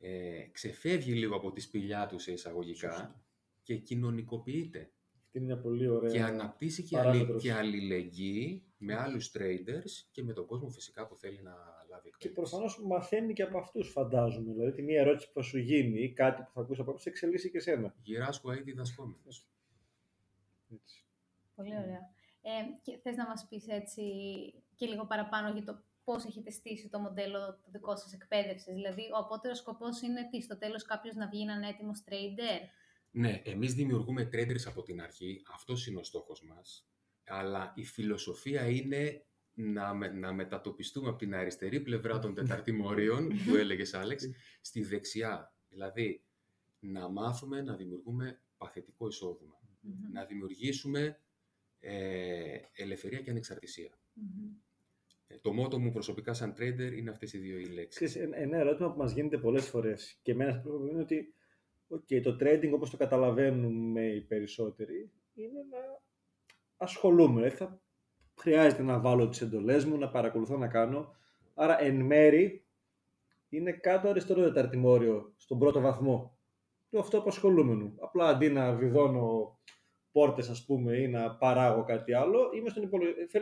[0.00, 3.24] ε, ξεφεύγει λίγο από τη σπηλιά του σε εισαγωγικά Σωστά.
[3.62, 4.90] και κοινωνικοποιείται
[5.24, 6.10] Αυτή είναι μια πολύ ωραία.
[6.10, 7.30] και αναπτύσσει και, παράμετρος.
[7.30, 11.50] αλλη, και αλληλεγγύη με άλλους traders και με τον κόσμο φυσικά που θέλει να
[11.90, 12.32] λάβει Και εκπαίδευση.
[12.34, 14.52] προφανώς μαθαίνει και από αυτούς, φαντάζομαι.
[14.52, 17.02] Δηλαδή, τη μία ερώτηση που θα σου γίνει ή κάτι που θα ακούσει από αυτού,
[17.02, 17.94] σε εξελίσσει και εσένα.
[18.02, 19.46] Γυράσκω αίδη διδασκόμενος.
[20.74, 21.04] Έτσι.
[21.54, 22.00] Πολύ ωραία.
[22.42, 22.50] Ε,
[22.82, 24.02] και θες να μας πεις έτσι
[24.74, 25.82] και λίγο παραπάνω για το
[26.12, 28.74] πώς έχετε στήσει το μοντέλο το δικό σας εκπαίδευσης.
[28.74, 32.60] Δηλαδή, ο απότερος σκοπός είναι τι, στο τέλος κάποιος να βγει έναν έτοιμος trader;
[33.10, 36.90] Ναι, εμείς δημιουργούμε traders από την αρχή, αυτός είναι ο στόχος μας,
[37.24, 43.54] αλλά η φιλοσοφία είναι να, με- να μετατοπιστούμε από την αριστερή πλευρά των τεταρτημορίων, που
[43.54, 44.28] έλεγες Άλεξ,
[44.60, 45.54] στη δεξιά.
[45.68, 46.24] Δηλαδή,
[46.80, 49.60] να μάθουμε να δημιουργούμε παθητικό εισόδημα.
[49.80, 50.12] Μμμ.
[50.12, 51.20] Να δημιουργήσουμε
[51.80, 53.98] ε, ελευθερία και ανεξαρτησία.
[54.12, 54.50] Μμμ.
[55.32, 57.94] Ε, Το μότο μου προσωπικά σαν trader είναι αυτές οι δύο οι λέξεις.
[57.94, 61.34] Ξέρεις, ένα- ένα ερώτημα που μας γίνεται πολλές φορές και εμένα προσωπικά είναι ότι
[61.88, 66.00] okay, το trading όπως το καταλαβαίνουμε οι περισσότεροι είναι να
[66.76, 67.34] ασχολούμαι.
[67.40, 67.80] Δηλαδή θα
[68.40, 71.14] χρειάζεται να βάλω τις εντολές μου, να παρακολουθώ να κάνω.
[71.54, 72.64] Άρα εν μέρη
[73.48, 76.38] είναι κάτω αριστερό τεταρτημόριο στον πρώτο βαθμό
[76.90, 77.94] του αυτοαπασχολούμενου.
[78.00, 79.58] Απλά αντί να βιδώνω
[80.12, 83.38] πόρτες ας πούμε ή να παράγω κάτι άλλο, είμαι στον υπολογιστή.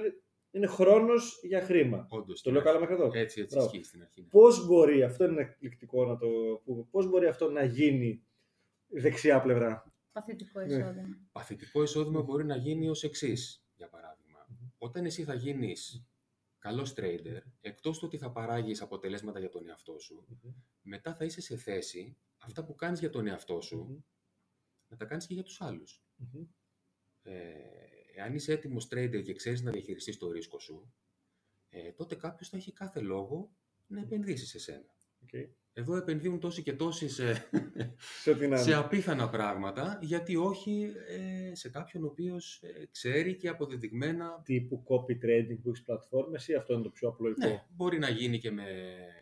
[0.59, 2.07] Θέλει- Είναι χρόνος για χρήμα.
[2.11, 3.11] Όντως, Το λέω καλά μέχρι εδώ.
[3.15, 3.71] Έτσι, έτσι Μπράβο.
[3.73, 4.21] ισχύει στην αρχή.
[4.21, 4.27] ναι.
[4.29, 6.27] Πώς μπορεί, αυτό είναι εκπληκτικό να το
[6.65, 8.23] πούμε, πώς μπορεί αυτό να γίνει
[8.87, 10.67] δεξιά πλευρά; Παθητικό Ναι.
[10.67, 11.19] εισόδημα.
[11.33, 14.47] Παθητικό εισόδημα μπορεί να γίνει ως εξής, για παράδειγμα.
[14.79, 16.05] Όταν εσύ θα γίνεις
[16.59, 20.27] καλός trader, εκτός του ότι θα παράγεις αποτελέσματα για τον εαυτό σου,
[20.83, 24.05] μετά θα είσαι σε θέση αυτά που κάνεις για τον εαυτό σου
[24.89, 26.03] να τα κάνεις και για τους άλλους.
[27.23, 27.43] Ε,
[28.19, 30.93] εάν είσαι έτοιμος trader και ξέρεις να διαχειριστείς το ρίσκο σου,
[31.69, 33.51] ε, τότε κάποιος θα έχει κάθε λόγο
[33.87, 34.97] να επενδύσει σε σένα.
[35.27, 35.49] Okay.
[35.73, 37.49] Εδώ επενδύουν τόσοι και τόσοι σε,
[38.23, 38.79] Σε ό,τι να σε είναι.
[38.79, 45.12] απίθανα πράγματα, γιατί όχι ε, σε κάποιον ο οποίος ε, ξέρει και αποδεδειγμένα Τύπου copy
[45.25, 48.51] trading που έχεις πλατφόρμες ή αυτό είναι το πιο απλοϊκό; Ναι, μπορεί να γίνει και
[48.51, 48.64] με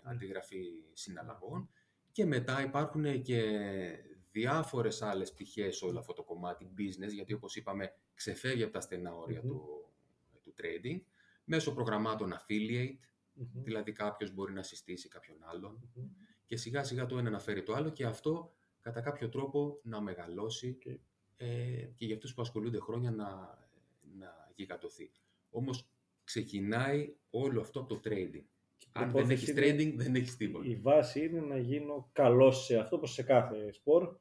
[0.02, 1.70] αντιγραφή συναλλαγών
[2.12, 3.42] και μετά υπάρχουν και
[4.40, 8.80] διάφορες άλλες πτυχές σε όλο αυτό το κομμάτι business, γιατί όπως είπαμε ξεφεύγει από τα
[8.80, 9.50] στενά όρια Μμμ.
[9.50, 9.84] του,
[10.42, 11.00] του trading,
[11.44, 12.98] μέσω προγραμμάτων affiliate,
[13.32, 13.62] Μμμ.
[13.62, 16.04] δηλαδή κάποιος μπορεί να συστήσει κάποιον άλλον Μμμ.
[16.46, 20.00] και σιγά σιγά το ένα να φέρει το άλλο και αυτό κατά κάποιο τρόπο να
[20.00, 20.86] μεγαλώσει Οκ.
[21.36, 21.46] ε,
[21.94, 23.58] και για αυτούς που ασχολούνται χρόνια να,
[24.18, 25.10] να γιγαντωθεί.
[25.50, 25.88] Όμως
[26.24, 28.44] ξεκινάει όλο αυτό από το trading.
[28.92, 29.60] Αν δεν υπόθεση έχεις είναι-
[29.92, 30.66] trading, δεν έχεις τίποτα.
[30.68, 34.16] Η βάση είναι να γίνω καλός σε αυτό, όπως σε κάθε σπορ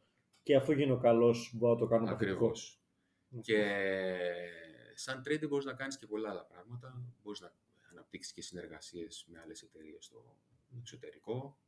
[0.45, 2.33] και αφού γίνω καλός μπορώ να το κάνω παθητικό.
[2.33, 2.81] Ακριβώς.
[3.29, 3.41] Ναι.
[3.41, 3.59] Και
[4.93, 7.03] σαν trader μπορείς να κάνεις και πολλά άλλα πράγματα.
[7.23, 7.53] Μπορείς να
[7.91, 10.37] αναπτύξεις και συνεργασίες με άλλες εταιρείες στο
[10.79, 11.59] εξωτερικό.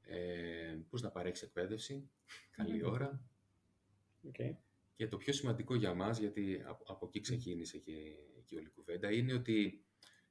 [0.00, 2.10] Ε, μπορείς να παρέχεις εκπαίδευση,
[2.50, 2.92] καλή Μμμ.
[2.92, 3.20] ώρα.
[4.22, 4.36] Οκ.
[4.94, 7.92] Και το πιο σημαντικό για μας, γιατί από, από εκεί ξεκίνησε και,
[8.44, 9.84] και όλη η κουβέντα, είναι ότι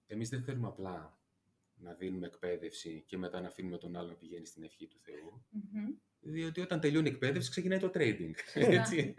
[0.07, 1.19] εμείς δεν θέλουμε απλά
[1.75, 5.45] να δίνουμε εκπαίδευση και μετά να αφήνουμε τον άλλο να πηγαίνει στην ευχή του Θεού.
[5.49, 5.95] Μμμ.
[6.28, 8.32] Διότι όταν τελειώνει η εκπαίδευση ξεκινάει το trading.
[8.53, 9.15] Έτσι.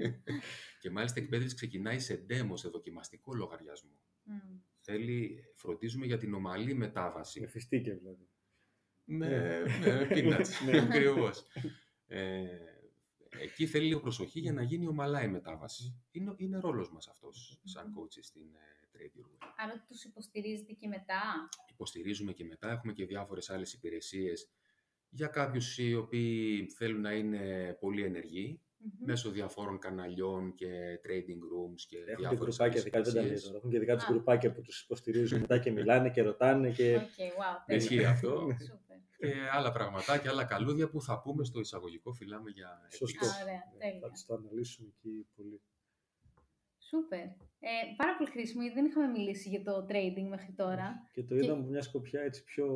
[0.81, 4.01] και μάλιστα η εκπαίδευση ξεκινάει σε demo, σε δοκιμαστικό λογαριασμό.
[4.23, 4.59] Μμ.
[4.81, 7.47] Θέλει, φροντίζουμε για την ομαλή Με μετάβαση.
[7.47, 8.29] φιστίκια δηλαδή.
[9.05, 9.61] με, Ναι.
[9.81, 10.81] με peanuts, Ναι.
[10.81, 11.47] ακριβώς.
[12.07, 12.47] Ε,
[13.41, 16.03] εκεί θέλει λίγο προσοχή για να γίνει ομαλά η μετάβαση.
[16.11, 19.49] Είναι, είναι ρόλος μας αυτός, σαν coach στην ε, Trade Your Way.
[19.57, 22.71] Άρα τους υποστηρίζετε και μετά; Υποστηρίζουμε και μετά.
[22.71, 24.51] Έχουμε και διάφορες άλλες υπηρεσίες
[25.11, 28.61] για κάποιους οι οποίοι θέλουν να είναι πολύ ενεργοί
[29.05, 30.67] μέσω διαφόρων καναλιών και
[31.05, 33.43] trading rooms και Έχουν και διάφορες γκρουπάκια άλλες δικά, δεν τα λέω υπηρεσίες.
[33.47, 33.57] τώρα.
[33.57, 34.09] Έχουν και δικά τους Α.
[34.11, 36.71] γκρουπάκια που τους υποστηρίζουν μετά και μιλάνε και ρωτάνε.
[36.71, 36.95] Και...
[36.95, 37.83] OK, wow, τέλεια.
[37.83, 38.29] Ισχύει αυτό.
[38.41, 38.97] Σούπερ.
[39.19, 43.17] και άλλα πραγματάκια, άλλα καλούδια που θα πούμε στο εισαγωγικό φυλάμε για Σωστό.
[43.27, 43.41] επίλυση.
[43.41, 44.01] Α, ωραία, Ναι, τέλεια.
[44.01, 45.61] Θα του το αναλύσουμε εκεί πολύ.
[46.89, 47.27] Σούπερ.
[47.69, 50.87] Ε, πάρα πολύ χρήσιμο, γιατί δεν είχαμε μιλήσει για το trading μέχρι τώρα.
[51.13, 52.67] Και το είδαμε από μια σκοπιά έτσι πιο.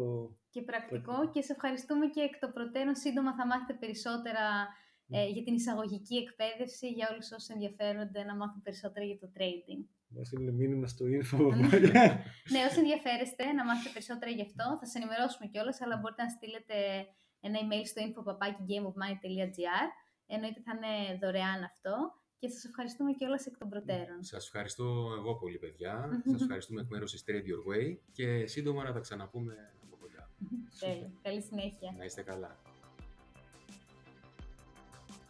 [0.50, 2.94] Και πρακτικό και σε ευχαριστούμε και εκ των προτέρων.
[3.04, 4.44] Σύντομα θα μάθετε περισσότερα
[5.16, 9.82] ε, για την εισαγωγική εκπαίδευση για όλους όσους ενδιαφέρονται να μάθουν περισσότερα για το trading.
[10.16, 11.40] Μας στείλουν μήνυμα στο info.
[12.52, 16.32] ναι, όσοι ενδιαφέρεστε να μάθετε περισσότερα γι' αυτό, θα σα ενημερώσουμε κιόλας, αλλά μπορείτε να
[16.36, 16.76] στείλετε
[17.46, 19.86] ένα email στο info.gameofmind.gr
[20.34, 21.94] Εννοείται θα είναι δωρεάν αυτό
[22.40, 24.22] και σας ευχαριστούμε κιόλας εκ των προτέρων.
[24.22, 26.22] Σας ευχαριστώ εγώ πολύ παιδιά.
[26.30, 30.30] Σας ευχαριστούμε εκ μέρους της Trade Your Way και σύντομα να τα ξαναπούμε από κοντά.
[30.78, 31.10] Τέλεια.
[31.22, 31.94] Καλή συνέχεια.
[31.98, 32.58] Να είστε καλά.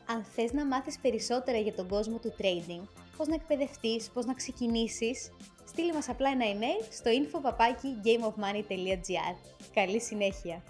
[0.07, 2.83] Αν θες να μάθεις περισσότερα για τον κόσμο του trading,
[3.17, 5.31] πώς να εκπαιδευτείς, πώς να ξεκινήσεις,
[5.65, 9.37] στείλε μας απλά ένα email στο info.gameofmoney.gr
[9.75, 10.63] Καλή συνέχεια!